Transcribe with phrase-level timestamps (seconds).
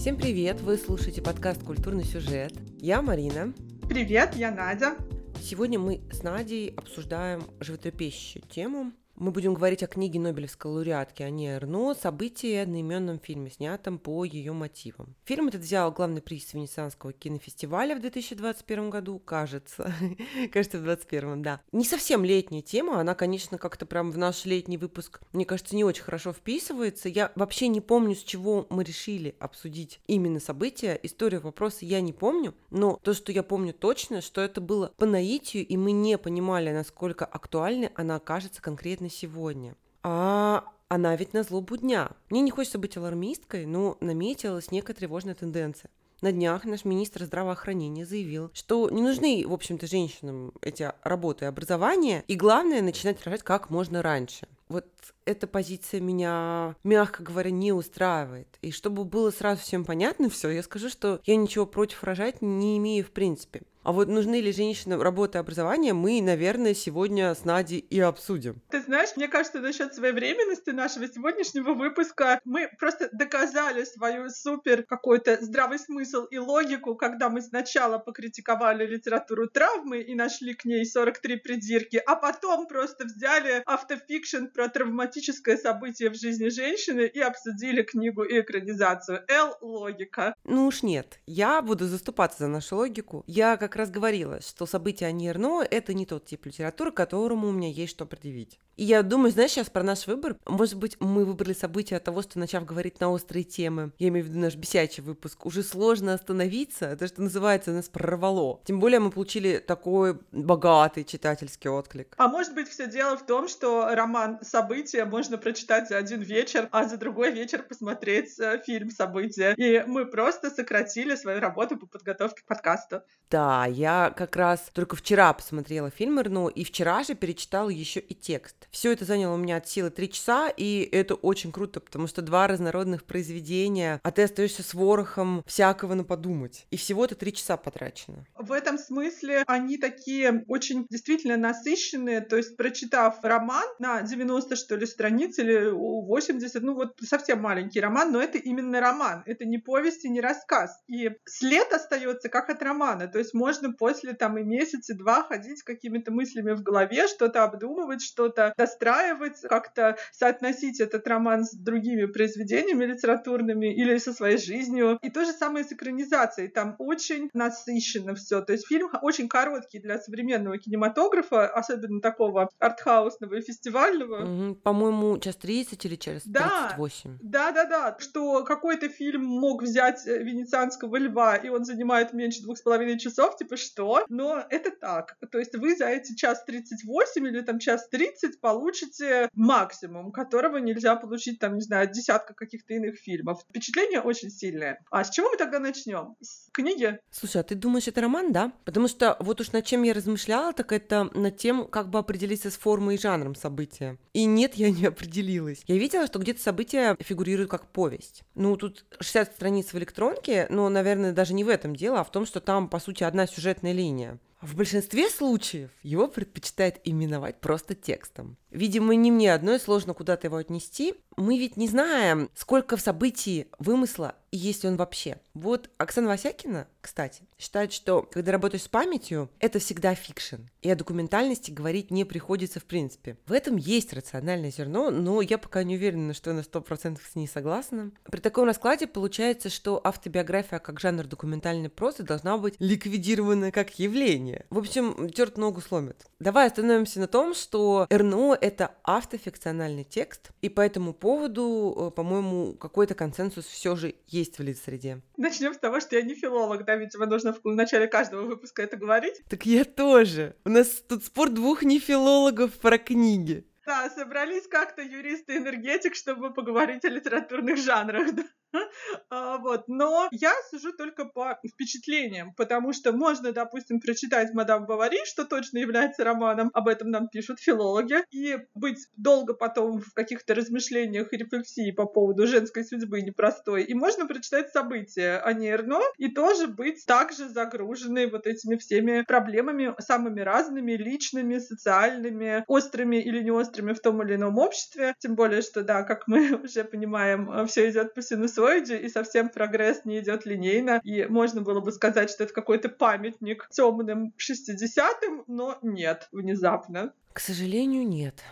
[0.00, 0.62] Всем привет!
[0.62, 2.54] Вы слушаете подкаст «Культурный сюжет».
[2.78, 3.52] Я Марина.
[3.86, 4.96] Привет, я Надя.
[5.42, 11.50] Сегодня мы с Надей обсуждаем животрепещущую тему мы будем говорить о книге Нобелевской лауреатки Ани
[11.50, 15.14] Эрно «События» одноименном фильме, снятом по ее мотивам.
[15.26, 19.92] Фильм этот взял главный приз Венецианского кинофестиваля в 2021 году, кажется.
[20.50, 21.60] кажется, в 2021, да.
[21.70, 25.84] Не совсем летняя тема, она, конечно, как-то прям в наш летний выпуск, мне кажется, не
[25.84, 27.10] очень хорошо вписывается.
[27.10, 30.98] Я вообще не помню, с чего мы решили обсудить именно события.
[31.02, 35.04] Историю вопроса я не помню, но то, что я помню точно, что это было по
[35.04, 39.76] наитию, и мы не понимали, насколько актуальной она окажется конкретно сегодня.
[40.02, 42.10] А она ведь на злобу дня.
[42.30, 45.90] Мне не хочется быть алармисткой, но наметилась некая тревожная тенденция.
[46.20, 51.48] На днях наш министр здравоохранения заявил, что не нужны, в общем-то, женщинам эти работы и
[51.48, 54.46] образование, и главное начинать рожать как можно раньше.
[54.68, 54.86] Вот
[55.24, 58.48] эта позиция меня, мягко говоря, не устраивает.
[58.60, 62.76] И чтобы было сразу всем понятно все, я скажу, что я ничего против рожать не
[62.76, 63.62] имею в принципе.
[63.82, 68.60] А вот нужны ли женщинам работа и образование, мы, наверное, сегодня с Надей и обсудим.
[68.68, 75.38] Ты знаешь, мне кажется, насчет своевременности нашего сегодняшнего выпуска мы просто доказали свою супер какой-то
[75.40, 81.36] здравый смысл и логику, когда мы сначала покритиковали литературу травмы и нашли к ней 43
[81.36, 88.24] придирки, а потом просто взяли автофикшн про травматическое событие в жизни женщины и обсудили книгу
[88.24, 89.24] и экранизацию.
[89.28, 90.34] Л логика.
[90.44, 93.24] Ну уж нет, я буду заступаться за нашу логику.
[93.26, 97.48] Я как как раз говорила, что события Ани Эрно— это не тот тип литературы, которому
[97.48, 98.58] у меня есть что предъявить.
[98.76, 102.22] И я думаю, знаешь, сейчас про наш выбор, может быть, мы выбрали события от того,
[102.22, 106.14] что, начав говорить на острые темы, я имею в виду наш бесячий выпуск, уже сложно
[106.14, 108.60] остановиться, то, что называется, нас прорвало.
[108.64, 112.14] Тем более мы получили такой богатый читательский отклик.
[112.16, 116.68] А может быть, все дело в том, что роман «События» можно прочитать за один вечер,
[116.72, 119.52] а за другой вечер посмотреть э, фильм «События».
[119.58, 123.02] И мы просто сократили свою работу по подготовке к подкасту.
[123.30, 128.14] Да, я как раз только вчера посмотрела фильм Эрно, и вчера же перечитала еще и
[128.14, 128.68] текст.
[128.70, 132.22] Все это заняло у меня от силы три часа, и это очень круто, потому что
[132.22, 136.66] два разнородных произведения, а ты остаешься с ворохом всякого на подумать.
[136.70, 138.24] И всего-то три часа потрачено.
[138.38, 144.76] В этом смысле они такие очень действительно насыщенные, то есть прочитав роман на 90, что
[144.76, 149.58] ли, страниц или 80, ну вот совсем маленький роман, но это именно роман, это не
[149.58, 150.82] повесть и не рассказ.
[150.88, 155.24] И след остается как от романа, то есть можно можно после там и месяца два
[155.24, 161.52] ходить с какими-то мыслями в голове, что-то обдумывать, что-то достраивать, как-то соотносить этот роман с
[161.52, 165.00] другими произведениями литературными или со своей жизнью.
[165.02, 166.46] И то же самое с экранизацией.
[166.46, 168.40] Там очень насыщенно все.
[168.40, 174.22] То есть фильм очень короткий для современного кинематографа, особенно такого артхаусного и фестивального.
[174.22, 174.54] Угу.
[174.62, 177.18] По-моему, час 30 или час да, 38.
[177.20, 177.96] Да, да, да.
[177.98, 182.96] Что какой-то фильм мог взять э, венецианского льва, и он занимает меньше двух с половиной
[183.00, 184.04] часов, типа что?
[184.08, 185.16] Но это так.
[185.30, 190.96] То есть вы за эти час 38 или там час 30 получите максимум, которого нельзя
[190.96, 193.40] получить там, не знаю, десятка каких-то иных фильмов.
[193.48, 194.84] Впечатление очень сильное.
[194.90, 196.16] А с чего мы тогда начнем?
[196.20, 196.98] С книги?
[197.10, 198.52] Слушай, а ты думаешь, это роман, да?
[198.64, 202.50] Потому что вот уж над чем я размышляла, так это над тем, как бы определиться
[202.50, 203.98] с формой и жанром события.
[204.12, 205.62] И нет, я не определилась.
[205.66, 208.22] Я видела, что где-то события фигурируют как повесть.
[208.34, 212.10] Ну, тут 60 страниц в электронке, но, наверное, даже не в этом дело, а в
[212.10, 214.18] том, что там, по сути, одна сюжетная линия.
[214.40, 218.38] В большинстве случаев его предпочитают именовать просто текстом.
[218.50, 220.94] Видимо, не мне одной сложно куда-то его отнести.
[221.20, 225.18] Мы ведь не знаем, сколько в событии вымысла и есть он вообще.
[225.34, 230.36] Вот Оксана Васякина, кстати, считает, что когда работаешь с памятью, это всегда fiction.
[230.62, 233.16] И о документальности говорить не приходится в принципе.
[233.26, 237.14] В этом есть рациональное зерно, но я пока не уверена, что я на 100% с
[237.16, 237.90] ней согласна.
[238.04, 244.46] При таком раскладе получается, что автобиография как жанр документальной прозы должна быть ликвидирована как явление.
[244.50, 246.06] В общем, черт ногу сломит.
[246.18, 252.54] Давай остановимся на том, что Эрно— это автофикциональный текст, и по этому поводу, э, по-моему,
[252.54, 255.00] какой-то консенсус все же есть в лит-среде.
[255.16, 258.76] Начнем с того, что я не филолог, да, видимо, нужно в начале каждого выпуска это
[258.76, 259.22] говорить.
[259.28, 260.34] Так я тоже.
[260.44, 263.44] У нас тут спор двух нефилологов про книги.
[263.66, 268.10] Да, собрались как-то юристы энергетик, чтобы поговорить о литературных жанрах.
[268.14, 268.24] Да?
[269.10, 269.64] А, вот.
[269.68, 275.58] Но я сужу только по впечатлениям, потому что можно, допустим, прочитать «Мадам Бавари», что точно
[275.58, 281.16] является романом, об этом нам пишут филологи, и быть долго потом в каких-то размышлениях и
[281.16, 283.64] рефлексии по поводу женской судьбы непростой.
[283.64, 289.74] И можно прочитать события о Нерно и тоже быть также загруженной вот этими всеми проблемами
[289.80, 294.94] самыми разными, личными, социальными, острыми или не острыми в том или ином обществе.
[294.98, 299.28] Тем более, что, да, как мы уже понимаем, все идет по синусу синусоиде, и совсем
[299.28, 305.24] прогресс не идет линейно, и можно было бы сказать, что это какой-то памятник темным 60-м,
[305.26, 306.92] но нет, внезапно.
[307.12, 308.22] К сожалению, нет.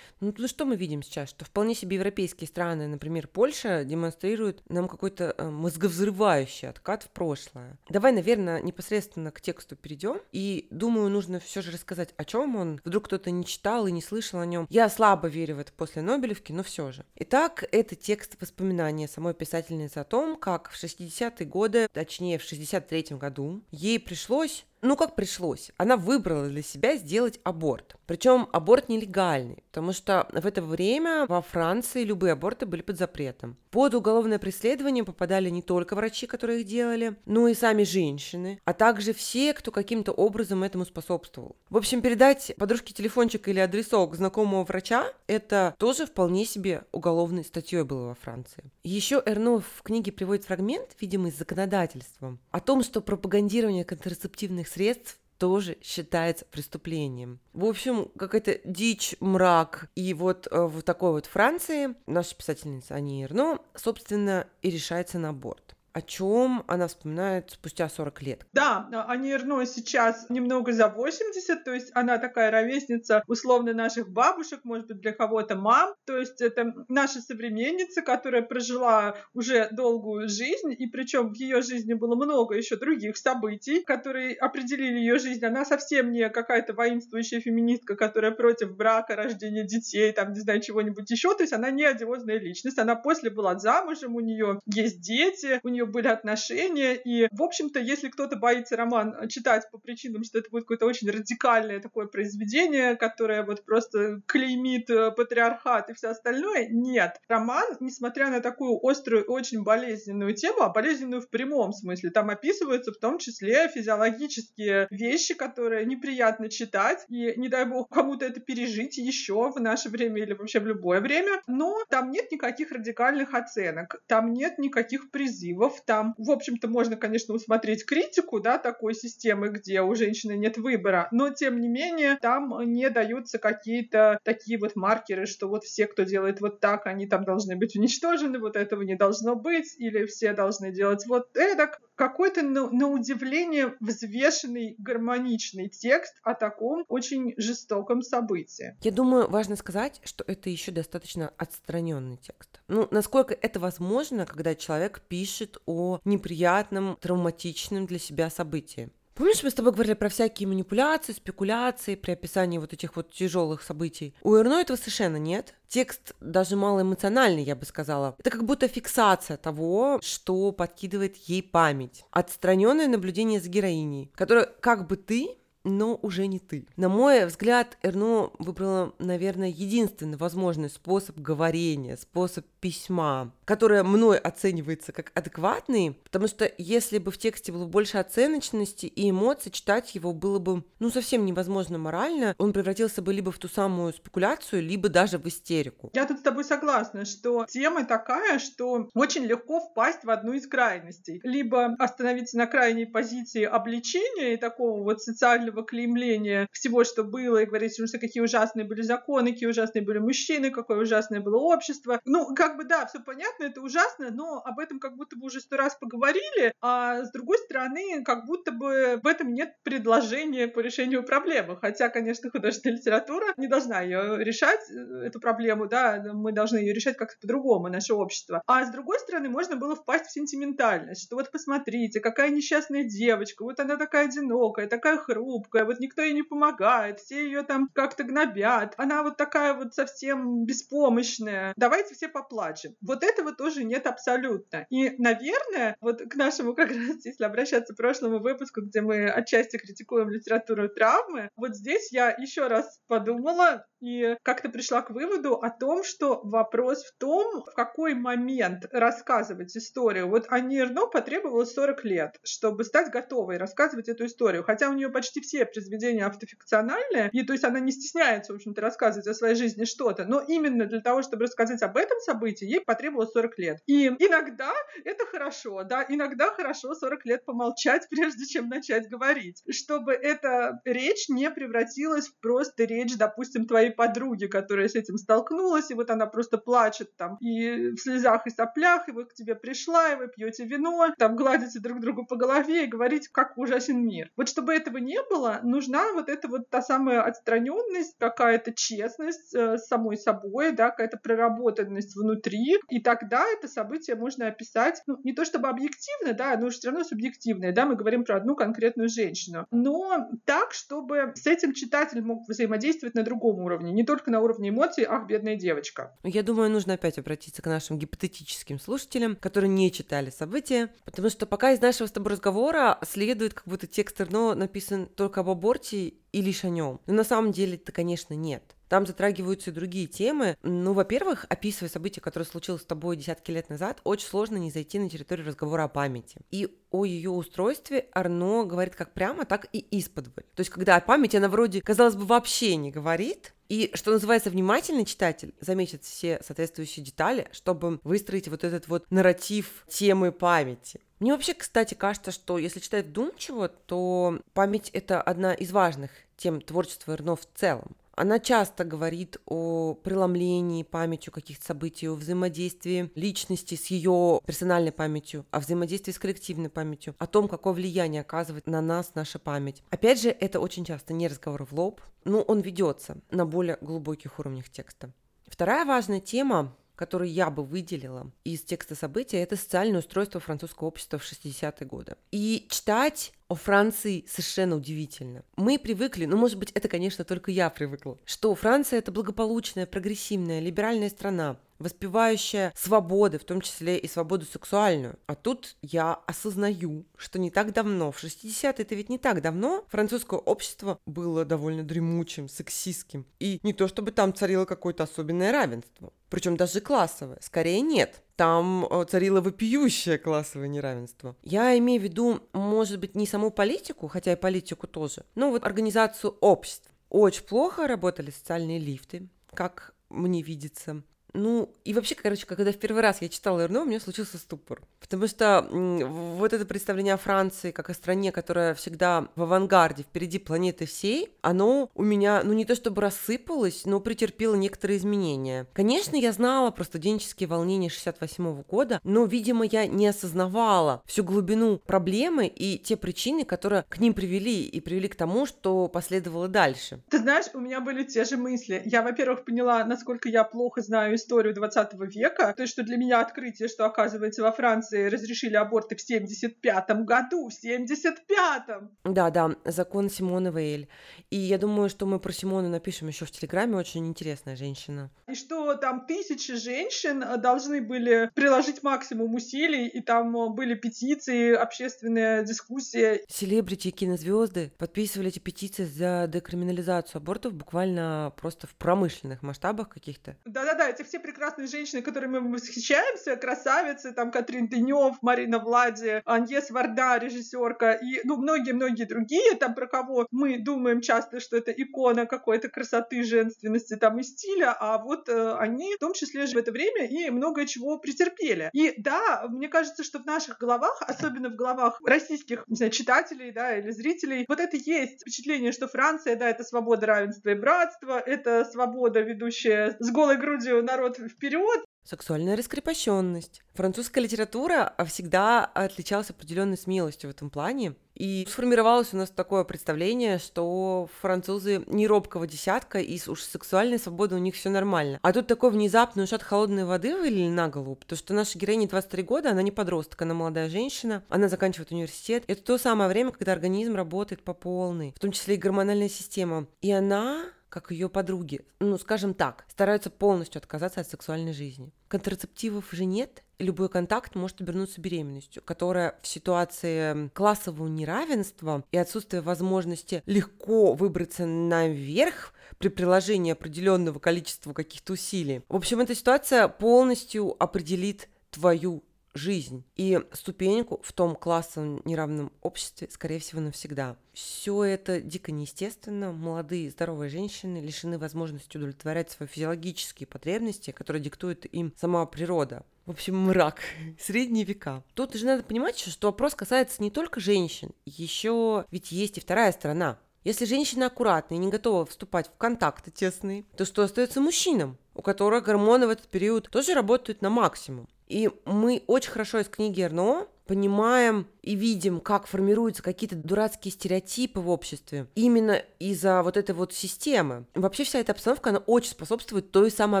[0.20, 1.30] Ну, то что мы видим сейчас?
[1.30, 7.78] Что вполне себе европейские страны, например, Польша, демонстрируют нам какой-то э, мозговзрывающий откат в прошлое.
[7.90, 10.20] Давай, наверное, непосредственно к тексту перейдем.
[10.32, 12.80] И думаю, нужно все же рассказать, о чем он.
[12.84, 14.66] Вдруг кто-то не читал и не слышал о нем.
[14.70, 17.04] Я слабо верю в это после Нобелевки, но все же.
[17.16, 23.18] Итак, это текст воспоминания самой писательницы о том, как в 60-е годы, точнее в 63-м
[23.18, 25.70] году, ей пришлось ну, как пришлось.
[25.76, 27.96] Она выбрала для себя сделать аборт.
[28.06, 33.56] Причем аборт нелегальный, потому что в это время во Франции любые аборты были под запретом.
[33.70, 38.72] Под уголовное преследование попадали не только врачи, которые их делали, но и сами женщины, а
[38.72, 41.56] также все, кто каким-то образом этому способствовал.
[41.68, 47.82] В общем, передать подружке телефончик или адресок знакомого врача– это тоже вполне себе уголовной статьей
[47.82, 48.70] было во Франции.
[48.84, 55.76] Еще Эрно в книге приводит фрагмент, видимый законодательством, о том, что пропагандирование контрацептивных средств тоже
[55.82, 57.40] считается преступлением.
[57.52, 59.90] В общем, какая-то дичь, мрак.
[59.94, 65.30] И вот э, в такой вот Франции наша писательница Ани Эрно, собственно, и решается на
[65.30, 68.46] аборт о чем она вспоминает спустя 40 лет.
[68.52, 74.60] Да, Ани Эрно сейчас немного за 80, то есть она такая ровесница условно наших бабушек,
[74.64, 75.94] может быть, для кого-то мам.
[76.04, 81.94] То есть это наша современница, которая прожила уже долгую жизнь, и причем в ее жизни
[81.94, 85.46] было много еще других событий, которые определили ее жизнь.
[85.46, 91.10] Она совсем не какая-то воинствующая феминистка, которая против брака, рождения детей, там, не знаю, чего-нибудь
[91.10, 91.34] еще.
[91.34, 92.78] То есть она не одиозная личность.
[92.78, 97.80] Она после была замужем, у нее есть дети, у нее были отношения, и, в общем-то,
[97.80, 102.96] если кто-то боится роман читать по причинам, что это будет какое-то очень радикальное такое произведение,
[102.96, 107.20] которое вот просто клеймит э, патриархат и все остальное, нет.
[107.28, 112.92] Роман, несмотря на такую острую, очень болезненную тему, а болезненную в прямом смысле, там описываются
[112.92, 118.96] в том числе физиологические вещи, которые неприятно читать, и не дай бог кому-то это пережить
[118.96, 124.02] еще в наше время или вообще в любое время, но там нет никаких радикальных оценок,
[124.06, 129.82] там нет никаких призывов, там, в общем-то, можно, конечно, усмотреть критику, да, такой системы, где
[129.82, 135.26] у женщины нет выбора, но, тем не менее, там не даются какие-то такие вот маркеры,
[135.26, 138.94] что вот все, кто делает вот так, они там должны быть уничтожены, вот этого не
[138.94, 141.70] должно быть, или все должны делать вот это.
[141.94, 148.76] Какой-то, на, на удивление, взвешенный, гармоничный текст о таком очень жестоком событии.
[148.82, 152.60] Я думаю, важно сказать, что это еще достаточно отстраненный текст.
[152.68, 158.90] Ну, насколько это возможно, когда человек пишет о неприятном, травматичном для себя событии.
[159.16, 163.62] Помнишь, мы с тобой говорили про всякие манипуляции, спекуляции при описании вот этих вот тяжелых
[163.62, 164.14] событий?
[164.22, 165.54] У Эрно этого совершенно нет.
[165.68, 168.14] Текст даже малоэмоциональный, я бы сказала.
[168.18, 172.04] Это как будто фиксация того, что подкидывает ей память.
[172.10, 176.64] Отстраненное наблюдение за героиней, которая как бы ты но уже не ты.
[176.76, 184.92] На мой взгляд, Эрно выбрала, наверное, единственный возможный способ говорения, способ письма, которое мной оценивается
[184.92, 190.12] как адекватный, потому что если бы в тексте было больше оценочности и эмоций, читать его
[190.12, 194.88] было бы, ну, совсем невозможно морально, он превратился бы либо в ту самую спекуляцию, либо
[194.88, 195.90] даже в истерику.
[195.94, 200.46] Я тут с тобой согласна, что тема такая, что очень легко впасть в одну из
[200.46, 201.20] крайностей.
[201.24, 207.38] Либо остановиться на крайней позиции обличения и такого вот социального этого клеймления всего, что было,
[207.38, 212.00] и говорить, что какие ужасные были законы, какие ужасные были мужчины, какое ужасное было общество.
[212.04, 215.40] Ну, как бы да, все понятно, это ужасно, но об этом как будто бы уже
[215.40, 220.60] сто раз поговорили, а с другой стороны, как будто бы в этом нет предложения по
[220.60, 221.56] решению проблемы.
[221.56, 226.74] Хотя, конечно, художественная литература не должна ее решать, э, эту проблему, да, мы должны ее
[226.74, 228.42] решать как-то по-другому, наше общество.
[228.46, 233.42] А с другой стороны, можно было впасть в сентиментальность, что вот посмотрите, какая несчастная девочка,
[233.44, 237.68] вот она такая одинокая, такая хрупкая, хрупкая, вот никто ей не помогает, все ее там
[237.72, 241.52] как-то гнобят, она вот такая вот совсем беспомощная.
[241.56, 242.74] Давайте все поплачем.
[242.80, 244.66] Вот этого тоже нет абсолютно.
[244.70, 249.56] И, наверное, вот к нашему как раз, если обращаться к прошлому выпуску, где мы отчасти
[249.56, 255.50] критикуем литературу травмы, вот здесь я еще раз подумала, и как-то пришла к выводу о
[255.50, 260.08] том, что вопрос в том, в какой момент рассказывать историю.
[260.08, 264.44] Вот Анне Эрно потребовалось 40 лет, чтобы стать готовой рассказывать эту историю.
[264.44, 268.60] Хотя у нее почти все произведения автофикциональные, и то есть она не стесняется, в общем-то,
[268.60, 272.60] рассказывать о своей жизни что-то, но именно для того, чтобы рассказать об этом событии, ей
[272.60, 273.58] потребовалось 40 лет.
[273.66, 274.52] И иногда
[274.84, 281.08] это хорошо, да, иногда хорошо 40 лет помолчать, прежде чем начать говорить, чтобы эта речь
[281.08, 286.06] не превратилась в просто речь, допустим, твоей подруги, которая с этим столкнулась, и вот она
[286.06, 290.08] просто плачет там и в слезах и соплях, и вот к тебе пришла, и вы
[290.08, 294.10] пьете вино, там гладите друг другу по голове и говорите, как ужасен мир.
[294.16, 299.58] Вот чтобы этого не было, нужна вот эта вот та самая отстраненность, какая-то честность э,
[299.58, 305.12] с самой собой, да, какая-то проработанность внутри, и тогда это событие можно описать, ну, не
[305.12, 309.46] то чтобы объективно, да, но все равно субъективное, да, мы говорим про одну конкретную женщину,
[309.50, 314.50] но так, чтобы с этим читатель мог взаимодействовать на другом уровне, не только на уровне
[314.50, 315.96] эмоций, ах, бедная девочка.
[316.02, 321.26] Я думаю, нужно опять обратиться к нашим гипотетическим слушателям, которые не читали события, потому что
[321.26, 325.94] пока из нашего с тобой разговора следует, как будто текст Эрно написан только об аборте
[326.10, 326.80] и лишь о нем.
[326.86, 328.55] Но на самом деле это, конечно, нет.
[328.68, 330.36] Там затрагиваются и другие темы.
[330.42, 334.78] Ну, во-первых, описывая события, которые случилось с тобой десятки лет назад, очень сложно не зайти
[334.78, 336.20] на территорию разговора о памяти.
[336.30, 340.24] И о ее устройстве Арно говорит как прямо, так и исподволь.
[340.34, 344.30] То есть, когда о памяти она вроде, казалось бы, вообще не говорит, и, что называется,
[344.30, 350.80] внимательный читатель заметит все соответствующие детали, чтобы выстроить вот этот вот нарратив темы памяти.
[350.98, 356.40] Мне вообще, кстати, кажется, что если читать вдумчиво, то память— это одна из важных тем
[356.40, 357.76] творчества Эрно в целом.
[357.96, 365.24] Она часто говорит о преломлении памятью каких-то событий, о взаимодействии личности с ее персональной памятью,
[365.30, 369.62] о взаимодействии с коллективной памятью, о том, какое влияние оказывает на нас наша память.
[369.70, 374.18] Опять же, это очень часто не разговор в лоб, но он ведется на более глубоких
[374.18, 374.92] уровнях текста.
[375.26, 380.98] Вторая важная тема который я бы выделила из текста события, это социальное устройство французского общества
[380.98, 381.96] в 60-е годы.
[382.12, 385.24] И читать о Франции совершенно удивительно.
[385.36, 390.40] Мы привыкли, ну, может быть, это, конечно, только я привыкла, что Франция— это благополучная, прогрессивная,
[390.40, 394.98] либеральная страна, воспевающая свободы, в том числе и свободу сексуальную.
[395.06, 399.64] А тут я осознаю, что не так давно, в 60-е это ведь не так давно,
[399.68, 403.06] французское общество было довольно дремучим, сексистским.
[403.20, 405.92] И не то чтобы там царило какое-то особенное равенство.
[406.08, 407.18] Причем даже классовое.
[407.20, 411.14] Скорее нет там э, царило вопиющее классовое неравенство.
[411.22, 415.44] Я имею в виду, может быть, не саму политику, хотя и политику тоже, но вот
[415.44, 416.70] организацию обществ.
[416.88, 420.82] Очень плохо работали социальные лифты, как мне видится.
[421.16, 424.60] Ну, и вообще, короче, когда в первый раз я читала Эрно, у меня случился ступор.
[424.80, 430.18] Потому что вот это представление о Франции как о стране, которая всегда в авангарде, впереди
[430.18, 435.46] планеты всей, оно у меня, ну не то чтобы рассыпалось, но претерпело некоторые изменения.
[435.54, 441.58] Конечно, я знала про студенческие волнения 68 года, но, видимо, я не осознавала всю глубину
[441.58, 446.82] проблемы и те причины, которые к ним привели и привели к тому, что последовало дальше.
[446.90, 448.62] Ты знаешь, у меня были те же мысли.
[448.64, 452.34] Я, во-первых, поняла, насколько я плохо знаю историю 20 века.
[452.36, 457.28] То есть, что для меня открытие, что, оказывается, во Франции разрешили аборты в 75-м году.
[457.28, 458.76] В 75-м!
[458.84, 460.68] Да, да, закон Симона Вейль.
[461.10, 463.56] И я думаю, что мы про Симону напишем еще в Телеграме.
[463.56, 464.90] Очень интересная женщина.
[465.08, 472.24] И что там тысячи женщин должны были приложить максимум усилий, и там были петиции, общественная
[472.24, 473.00] дискуссия.
[473.08, 480.16] Селебрити и кинозвезды подписывали эти петиции за декриминализацию абортов буквально просто в промышленных масштабах каких-то.
[480.24, 486.50] Да-да-да, эти все прекрасные женщины, которыми мы восхищаемся, красавицы, там Катрин Тынев, Марина Влади, Аньес
[486.50, 492.06] Варда, режиссерка, и ну многие-многие другие, там про кого мы думаем часто, что это икона
[492.06, 496.38] какой-то красоты, женственности там и стиля, а вот э, они в том числе же в
[496.38, 498.48] это время и много чего претерпели.
[498.54, 503.32] И да, мне кажется, что в наших головах, особенно в головах российских, не знаю, читателей,
[503.32, 507.98] да, или зрителей, вот это есть впечатление, что Франция, да, это свобода, равенство и братство,
[507.98, 511.64] это свобода, ведущая с голой грудью народ народ вперед.
[511.84, 513.42] Сексуальная раскрепощенность.
[513.54, 517.74] Французская литература всегда отличалась определенной смелостью в этом плане.
[517.94, 524.16] И сформировалось у нас такое представление, что французы не робкого десятка, и уж сексуальной свободы
[524.16, 524.98] у них все нормально.
[525.00, 529.02] А тут такой внезапный ушат холодной воды вылили на голову, потому что наша героиня 23
[529.04, 532.24] года, она не подросток, она молодая женщина, она заканчивает университет.
[532.26, 536.48] Это то самое время, когда организм работает по полной, в том числе и гормональная система.
[536.60, 541.72] И она как ее подруги, ну, скажем так, стараются полностью отказаться от сексуальной жизни.
[541.88, 548.78] Контрацептивов же нет, и любой контакт может обернуться беременностью, которая в ситуации классового неравенства и
[548.78, 555.42] отсутствия возможности легко выбраться наверх при приложении определенного количества каких-то усилий.
[555.48, 558.82] В общем, эта ситуация полностью определит твою
[559.16, 563.96] жизнь и ступеньку в том классовом неравном обществе, скорее всего, навсегда.
[564.12, 566.12] Все это дико неестественно.
[566.12, 572.64] Молодые здоровые женщины лишены возможности удовлетворять свои физиологические потребности, которые диктует им сама природа.
[572.86, 573.60] В общем, мрак.
[574.00, 574.84] Средние века.
[574.94, 577.72] Тут же надо понимать, что вопрос касается не только женщин.
[577.84, 579.98] Еще ведь есть и вторая сторона.
[580.26, 585.00] Если женщина аккуратная и не готова вступать в контакты тесные, то что остается мужчинам, у
[585.00, 587.86] которых гормоны в этот период тоже работают на максимум?
[588.08, 594.40] И мы очень хорошо из книги Эрно понимаем и видим, как формируются какие-то дурацкие стереотипы
[594.40, 597.46] в обществе именно из-за вот этой вот системы.
[597.54, 600.00] Вообще вся эта обстановка, она очень способствует той самой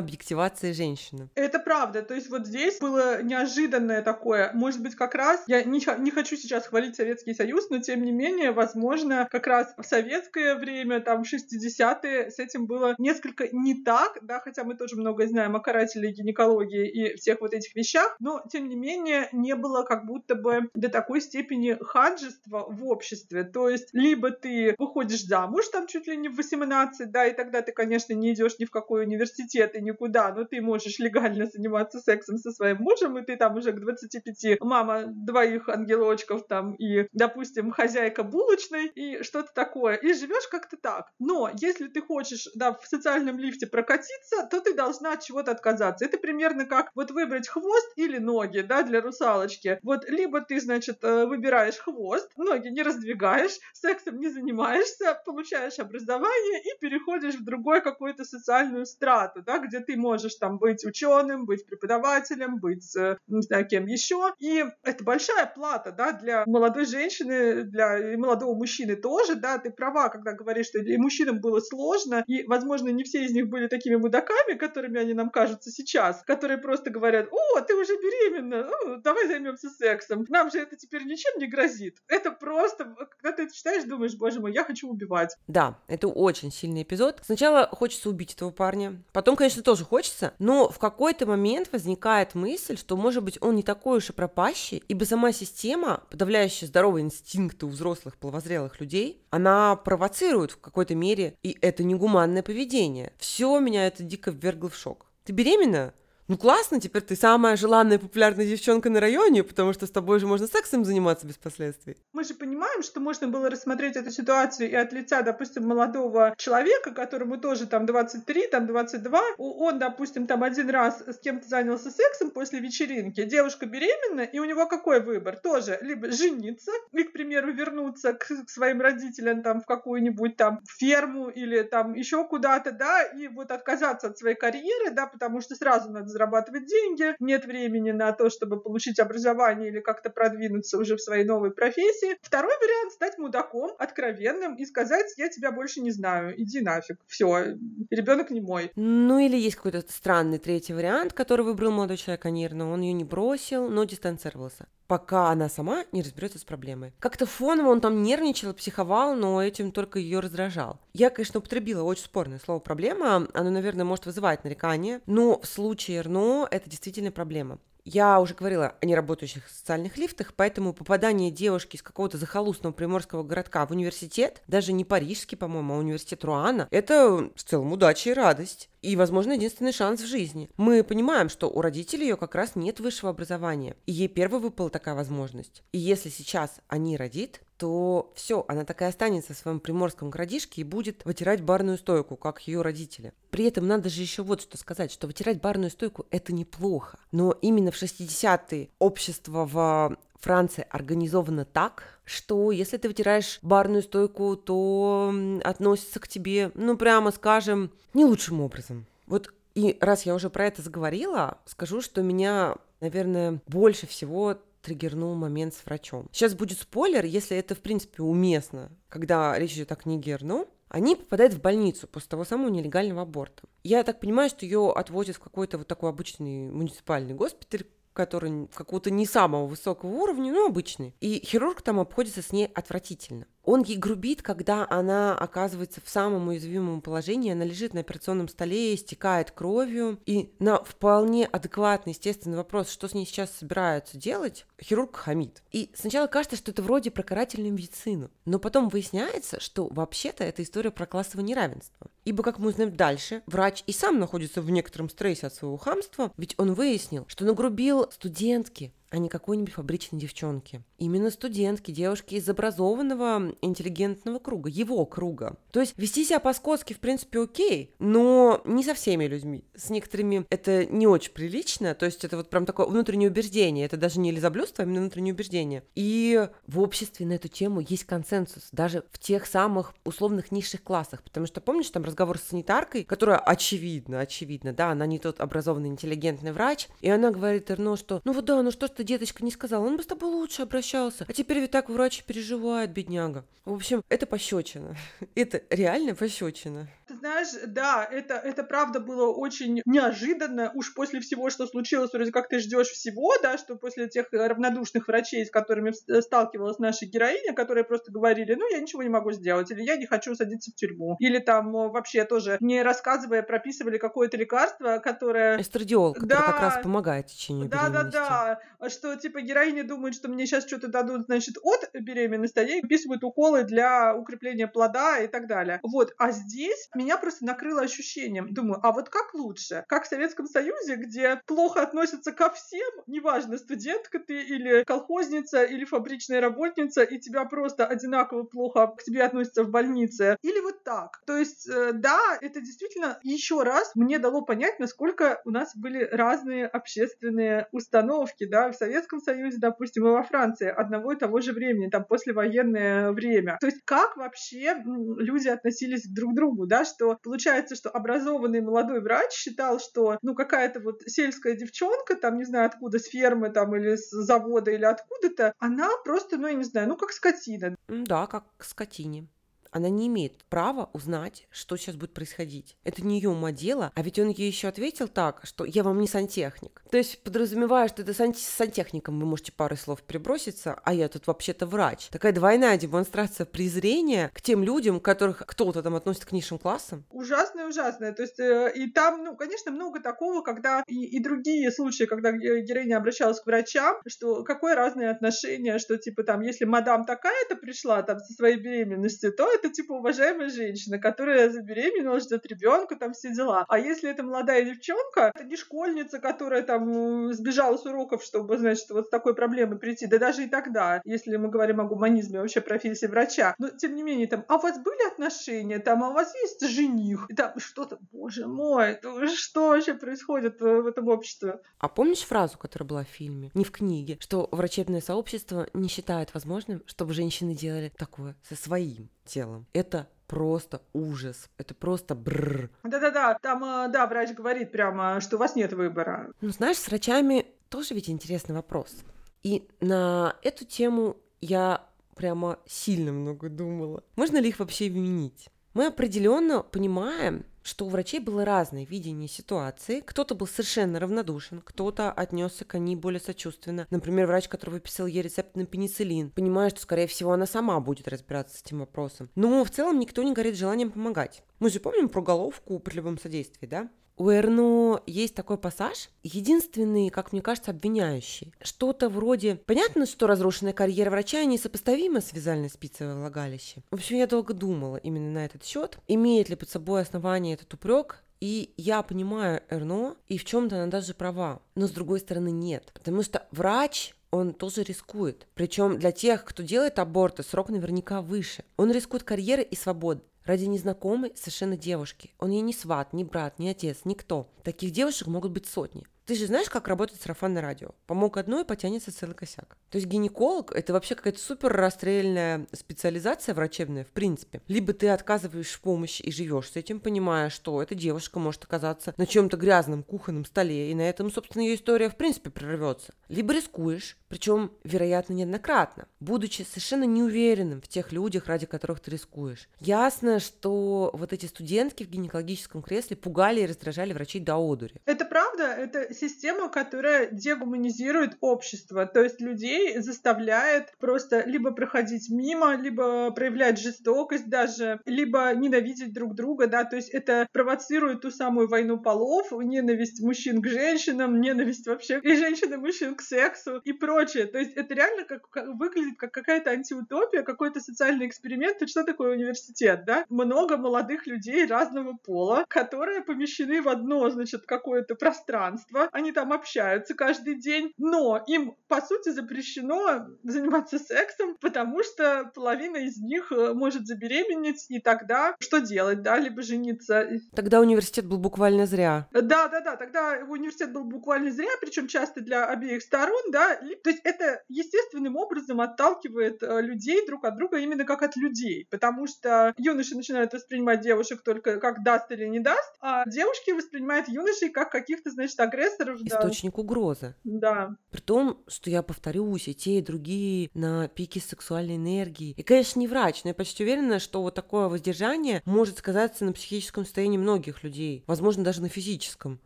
[0.00, 1.28] объективации женщины.
[1.36, 2.02] Это правда.
[2.02, 4.50] То есть вот здесь было неожиданное такое.
[4.54, 8.12] Может быть, как раз, я не, не хочу сейчас хвалить Советский Союз, но тем не
[8.12, 14.18] менее, возможно, как раз в советское время, там, 60-е, с этим было несколько не так,
[14.22, 18.42] да, хотя мы тоже многое знаем о карателе гинекологии и всех вот этих вещах, но
[18.50, 21.35] тем не менее не было как будто бы до такой степени
[21.80, 23.44] хаджества в обществе.
[23.44, 27.62] То есть либо ты выходишь замуж там чуть ли не в 18, да, и тогда
[27.62, 32.00] ты, конечно, не идешь ни в какой университет и никуда, но ты можешь легально заниматься
[32.00, 37.08] сексом со своим мужем, и ты там уже к 25 мама двоих ангелочков там и,
[37.12, 41.10] допустим, хозяйка булочной и что-то такое, и живешь как-то так.
[41.18, 46.04] Но если ты хочешь, да, в социальном лифте прокатиться, то ты должна от чего-то отказаться.
[46.04, 49.78] Это примерно как вот выбрать хвост или ноги, да, для русалочки.
[49.82, 56.62] Вот либо ты, значит, э, выбираешь хвост, ноги не раздвигаешь, сексом не занимаешься, получаешь образование
[56.62, 61.66] и переходишь в другой какую-то социальную страту, да, где ты можешь там быть ученым, быть
[61.66, 64.34] преподавателем, быть, э, не знаю, кем еще.
[64.38, 70.08] И это большая плата, да, для молодой женщины, для молодого мужчины тоже, да, ты права,
[70.08, 73.96] когда говоришь, что и мужчинам было сложно, и, возможно, не все из них были такими
[73.96, 79.26] мудаками, которыми они нам кажутся сейчас, которые просто говорят, о, ты уже беременна, ну, давай
[79.26, 80.24] займемся сексом.
[80.28, 81.98] Нам же это теперь ничем не грозит.
[82.08, 85.36] Это просто, когда ты это читаешь, думаешь, боже мой, я хочу убивать.
[85.46, 87.20] Да, это очень сильный эпизод.
[87.24, 92.76] Сначала хочется убить этого парня, потом, конечно, тоже хочется, но в какой-то момент возникает мысль,
[92.76, 97.66] что, может быть, он не такой уж и пропащий, ибо сама система, подавляющая здоровые инстинкты
[97.66, 103.12] у взрослых половозрелых людей, она провоцирует в какой-то мере, и это негуманное поведение.
[103.18, 105.06] Все меня это дико ввергло в шок.
[105.24, 105.92] Ты беременна?
[106.28, 110.26] Ну классно, теперь ты самая желанная популярная девчонка на районе, потому что с тобой же
[110.26, 111.96] можно сексом заниматься без последствий.
[112.12, 116.90] Мы же понимаем, что можно было рассмотреть эту ситуацию и от лица, допустим, молодого человека,
[116.90, 122.30] которому тоже там 23, там 22, он, допустим, там один раз с кем-то занялся сексом
[122.30, 125.36] после вечеринки, девушка беременна, и у него какой выбор?
[125.36, 130.60] Тоже либо жениться и, к примеру, вернуться к, к своим родителям там в какую-нибудь там
[130.66, 135.54] ферму или там еще куда-то, да, и вот отказаться от своей карьеры, да, потому что
[135.54, 140.96] сразу надо зарабатывать деньги, нет времени на то, чтобы получить образование или как-то продвинуться уже
[140.96, 142.16] в своей новой профессии.
[142.22, 147.56] Второй вариант— стать мудаком, откровенным и сказать, я тебя больше не знаю, иди нафиг, все,
[147.90, 148.72] ребенок не мой.
[148.76, 153.04] Ну или есть какой-то странный третий вариант, который выбрал молодой человек, конечно, он ее не
[153.04, 156.92] бросил, но дистанцировался пока она сама не разберется с проблемой.
[156.98, 160.78] Как-то фоново он там нервничал, психовал, но этим только ее раздражал.
[160.92, 166.00] Я, конечно, употребила очень спорное слово «проблема», оно, наверное, может вызывать нарекания, но в случае
[166.02, 167.58] РНО это действительно проблема.
[167.88, 173.64] Я уже говорила о неработающих социальных лифтах, поэтому попадание девушки из какого-то захолустного приморского городка
[173.64, 178.70] в университет, даже не парижский, по-моему, а университет Руана, это в целом удача и радость
[178.82, 180.50] и, возможно, единственный шанс в жизни.
[180.56, 184.68] Мы понимаем, что у родителей ее как раз нет высшего образования, и ей первой выпала
[184.68, 185.62] такая возможность.
[185.70, 190.64] И если сейчас они родит, то все, она такая останется в своем приморском городишке и
[190.64, 193.12] будет вытирать барную стойку, как ее родители.
[193.30, 196.98] При этом надо же еще вот что сказать, что вытирать барную стойку– это неплохо.
[197.12, 204.36] Но именно в 60-е общество в Франции организовано так, что если ты вытираешь барную стойку,
[204.36, 205.14] то
[205.44, 208.86] относится к тебе, ну, прямо скажем, не лучшим образом.
[209.06, 215.14] Вот и раз я уже про это заговорила, скажу, что меня, наверное, больше всего триггернул
[215.14, 216.08] момент с врачом.
[216.10, 220.96] Сейчас будет спойлер, если это, в принципе, уместно, когда речь идет о книге Эрно, они
[220.96, 223.44] попадают в больницу после того самого нелегального аборта.
[223.62, 228.90] Я так понимаю, что ее отвозят в какой-то вот такой обычный муниципальный госпиталь, который какого-то
[228.90, 230.96] не самого высокого уровня, но обычный.
[231.00, 233.26] И хирург там обходится с ней отвратительно.
[233.46, 238.74] Он ей грубит, когда она оказывается в самом уязвимом положении, она лежит на операционном столе,
[238.74, 244.96] истекает кровью, и на вполне адекватный, естественный вопрос, что с ней сейчас собираются делать, хирург
[244.96, 245.44] хамит.
[245.52, 250.42] И сначала кажется, что это вроде про карательную медицину, но потом выясняется, что вообще-то это
[250.42, 251.86] история про классовое неравенство.
[252.04, 256.12] Ибо, как мы узнаем дальше, врач и сам находится в некотором стрессе от своего хамства,
[256.16, 260.62] ведь он выяснил, что нагрубил студентки, а не какой-нибудь фабричной девчонки.
[260.78, 265.36] Именно студентки, девушки из образованного интеллигентного круга, его круга.
[265.50, 269.44] То есть вести себя по-скотски, в принципе, окей, но не со всеми людьми.
[269.54, 273.76] С некоторыми это не очень прилично, то есть это вот прям такое внутреннее убеждение, это
[273.76, 275.64] даже не лизоблюдство, а именно внутреннее убеждение.
[275.74, 281.02] И в обществе на эту тему есть консенсус, даже в тех самых условных низших классах,
[281.02, 285.68] потому что помнишь там разговор с санитаркой, которая очевидно, очевидно, да, она не тот образованный
[285.68, 289.30] интеллигентный врач, и она говорит Эрно, что ну вот да, ну что ты, деточка, не
[289.30, 293.24] сказал, он бы с тобой лучше обращался, а теперь ведь так врач переживает, бедняга.
[293.44, 294.76] В общем, это пощечина.
[295.14, 296.68] Это реально пощечина.
[296.98, 302.28] Знаешь, да, это, это правда было очень неожиданно, уж после всего, что случилось, вроде как
[302.28, 307.64] ты ждешь всего, да, что после тех равнодушных врачей, с которыми сталкивалась наша героиня, которые
[307.64, 310.96] просто говорили, ну, я ничего не могу сделать, или я не хочу садиться в тюрьму,
[310.98, 315.40] или там вообще тоже, не рассказывая, прописывали какое-то лекарство, которое...
[315.40, 317.92] Эстрадиол, который да, как раз помогает течению да, беременности.
[317.92, 322.62] Да-да-да, что, типа, героиня думает, что мне сейчас что-то дадут, значит, от беременности, а ей
[322.62, 325.60] выписывают уколы для укрепления плода и так далее.
[325.62, 328.32] Вот, а здесь меня просто накрыло ощущением.
[328.32, 329.64] Думаю, а вот как лучше?
[329.68, 335.64] Как в Советском Союзе, где плохо относятся ко всем, неважно, студентка ты или колхозница, или
[335.64, 340.16] фабричная работница, и тебя просто одинаково плохо к тебе относятся в больнице.
[340.22, 341.00] Или вот так.
[341.06, 345.84] То есть, э, да, это действительно еще раз мне дало понять, насколько у нас были
[345.84, 351.32] разные общественные установки, да, в Советском Союзе, допустим, и во Франции одного и того же
[351.32, 353.38] времени, там, послевоенное время.
[353.40, 358.80] То есть, как вообще люди относились друг к другу, да, что получается, что образованный молодой
[358.80, 363.56] врач считал, что ну какая-то вот сельская девчонка, там, не знаю, откуда, с фермы там
[363.56, 367.56] или с завода или откуда-то, она просто, ну, я не знаю, ну как скотина.
[367.68, 369.08] Да, как скотине
[369.56, 372.56] она не имеет права узнать, что сейчас будет происходить.
[372.64, 375.80] Это не ее ума дело, а ведь он ей еще ответил так, что я вам
[375.80, 376.62] не сантехник.
[376.70, 380.88] То есть подразумевая, что это сант- с сантехником вы можете парой слов переброситься, а я
[380.88, 381.88] тут вообще-то врач.
[381.88, 386.84] Такая двойная демонстрация презрения к тем людям, которых кто-то там относит к низшим классам.
[386.90, 387.92] Ужасная, ужасная.
[387.92, 392.12] То есть э, и там, ну, конечно, много такого, когда и, и другие случаи, когда
[392.12, 397.82] героиня обращалась к врачам, что какое разное отношение, что типа там, если мадам такая-то пришла
[397.82, 403.12] там со своей беременностью, то это типа уважаемая женщина, которая забеременела, ждет ребенка, там все
[403.12, 403.44] дела.
[403.48, 408.70] А если это молодая девчонка, это не школьница, которая там сбежала с уроков, чтобы, значит,
[408.70, 409.86] вот с такой проблемой прийти.
[409.86, 413.34] Да даже и тогда, если мы говорим о гуманизме, вообще профессии врача.
[413.38, 416.46] Но тем не менее, там, а у вас были отношения, там, а у вас есть
[416.48, 417.06] жених?
[417.08, 421.40] И там что-то, боже мой, это, что вообще происходит в этом обществе?
[421.58, 426.12] А помнишь фразу, которая была в фильме, не в книге, что врачебное сообщество не считает
[426.14, 429.46] возможным, чтобы женщины делали такое со своим телом.
[429.52, 431.28] Это просто ужас.
[431.38, 432.50] Это просто бррр.
[432.62, 436.12] Да-да-да, там, э, да, врач говорит прямо, что у вас нет выбора.
[436.20, 438.84] Ну, знаешь, с врачами тоже ведь интересный вопрос.
[439.22, 441.66] И на эту тему я
[441.96, 443.82] прямо сильно много думала.
[443.96, 445.28] Можно ли их вообще винить?
[445.54, 449.80] Мы определенно понимаем, что у врачей было разное видение ситуации.
[449.80, 453.66] Кто-то был совершенно равнодушен, кто-то отнесся к ней более сочувственно.
[453.70, 457.88] Например, врач, который выписал ей рецепт на пенициллин, понимая, что, скорее всего, она сама будет
[457.88, 459.08] разбираться с этим вопросом.
[459.14, 461.22] Но в целом никто не горит желанием помогать.
[461.38, 463.70] Мы же помним про головку при любом содействии, да?
[463.98, 468.34] У Эрно есть такой пассаж, единственный, как мне кажется, обвиняющий.
[468.42, 473.62] Что-то вроде «Понятно, что разрушенная карьера врача несопоставима с вязальной спицей во влагалище».
[473.70, 475.78] В общем, я долго думала именно на этот счет.
[475.88, 480.66] Имеет ли под собой основание этот упрек, и я понимаю Эрно, и в чем-то она
[480.66, 481.40] даже права.
[481.54, 482.72] Но с другой стороны нет.
[482.74, 485.26] Потому что врач он тоже рискует.
[485.34, 488.44] Причем для тех, кто делает аборты, срок наверняка выше.
[488.58, 492.10] Он рискует карьерой и свободой ради незнакомой совершенно девушки.
[492.18, 494.28] Он ей не сват, не брат, не отец, никто.
[494.42, 495.86] Таких девушек могут быть сотни.
[496.06, 497.70] Ты же знаешь, как работает сарафанное радио?
[497.88, 499.56] Помог одной, потянется целый косяк.
[499.70, 504.40] То есть гинеколог– это вообще какая-то супер расстрельная специализация врачебная, в принципе.
[504.46, 508.94] Либо ты отказываешь в помощи и живешь с этим, понимая, что эта девушка может оказаться
[508.96, 512.94] на чем-то грязном кухонном столе, и на этом, собственно, ее история в принципе прервется.
[513.08, 519.48] Либо рискуешь, причем, вероятно, неоднократно, будучи совершенно неуверенным в тех людях, ради которых ты рискуешь.
[519.58, 524.80] Ясно, что вот эти студентки в гинекологическом кресле пугали и раздражали врачей до одури.
[524.84, 525.46] Это правда?
[525.48, 533.58] Это система, которая дегуманизирует общество, то есть людей заставляет просто либо проходить мимо, либо проявлять
[533.58, 539.32] жестокость даже, либо ненавидеть друг друга, да, то есть это провоцирует ту самую войну полов,
[539.32, 544.26] ненависть мужчин к женщинам, ненависть вообще и женщин и мужчин к сексу и прочее.
[544.26, 548.62] То есть это реально как, как выглядит как какая-то антиутопия, какой-то социальный эксперимент.
[548.62, 550.04] И что такое университет, да?
[550.08, 556.94] Много молодых людей разного пола, которые помещены в одно, значит, какое-то пространство, они там общаются
[556.94, 563.52] каждый день, но им, по сути, запрещено заниматься сексом, потому что половина из них э,
[563.54, 567.08] может забеременеть, и тогда что делать, да, либо жениться.
[567.34, 569.08] Тогда университет был буквально зря.
[569.12, 573.90] Да, да, да, тогда университет был буквально зря, причем часто для обеих сторон, да, то
[573.90, 579.06] есть это естественным образом отталкивает э, людей друг от друга именно как от людей, потому
[579.06, 584.50] что юноши начинают воспринимать девушек только как даст или не даст, а девушки воспринимают юношей
[584.50, 585.75] как каких-то, значит, агрессоров.
[585.80, 586.62] Источник да.
[586.62, 587.14] угрозы.
[587.24, 587.76] Да.
[587.90, 592.34] При том, что я повторюсь, и те, и другие на пике сексуальной энергии.
[592.36, 596.32] И, конечно, не врач, но я почти уверена, что вот такое воздержание может сказаться на
[596.32, 599.40] психическом состоянии многих людей, возможно, даже на физическом.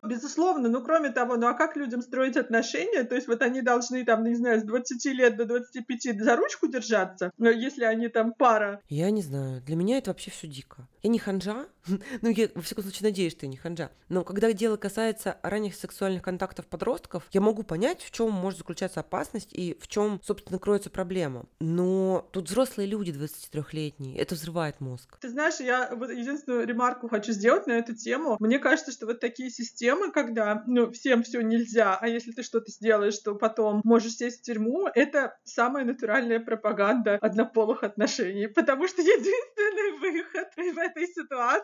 [0.02, 3.04] Безусловно, ну кроме того, ну а как людям строить отношения?
[3.04, 6.68] То есть вот они должны там, не знаю, с 20 лет до 25 за ручку
[6.68, 8.80] держаться, если они там пара.
[8.88, 10.88] Я не знаю, для меня это вообще все дико.
[11.02, 11.66] Я не ханжа,
[12.22, 13.90] ну, я, во всяком случае, надеюсь, что я не ханжа.
[14.08, 19.00] Но когда дело касается ранних сексуальных контактов подростков, я могу понять, в чем может заключаться
[19.00, 21.46] опасность и в чем, собственно, кроется проблема.
[21.60, 25.18] Но тут взрослые люди 23-летние, это взрывает мозг.
[25.20, 28.36] Ты знаешь, я вот единственную ремарку хочу сделать на эту тему.
[28.40, 32.70] Мне кажется, что вот такие системы, когда, ну, всем все нельзя, а если ты что-то
[32.70, 39.02] сделаешь, то потом можешь сесть в тюрьму, это самая натуральная пропаганда однополых отношений, потому что
[39.02, 41.06] единственный выход в этой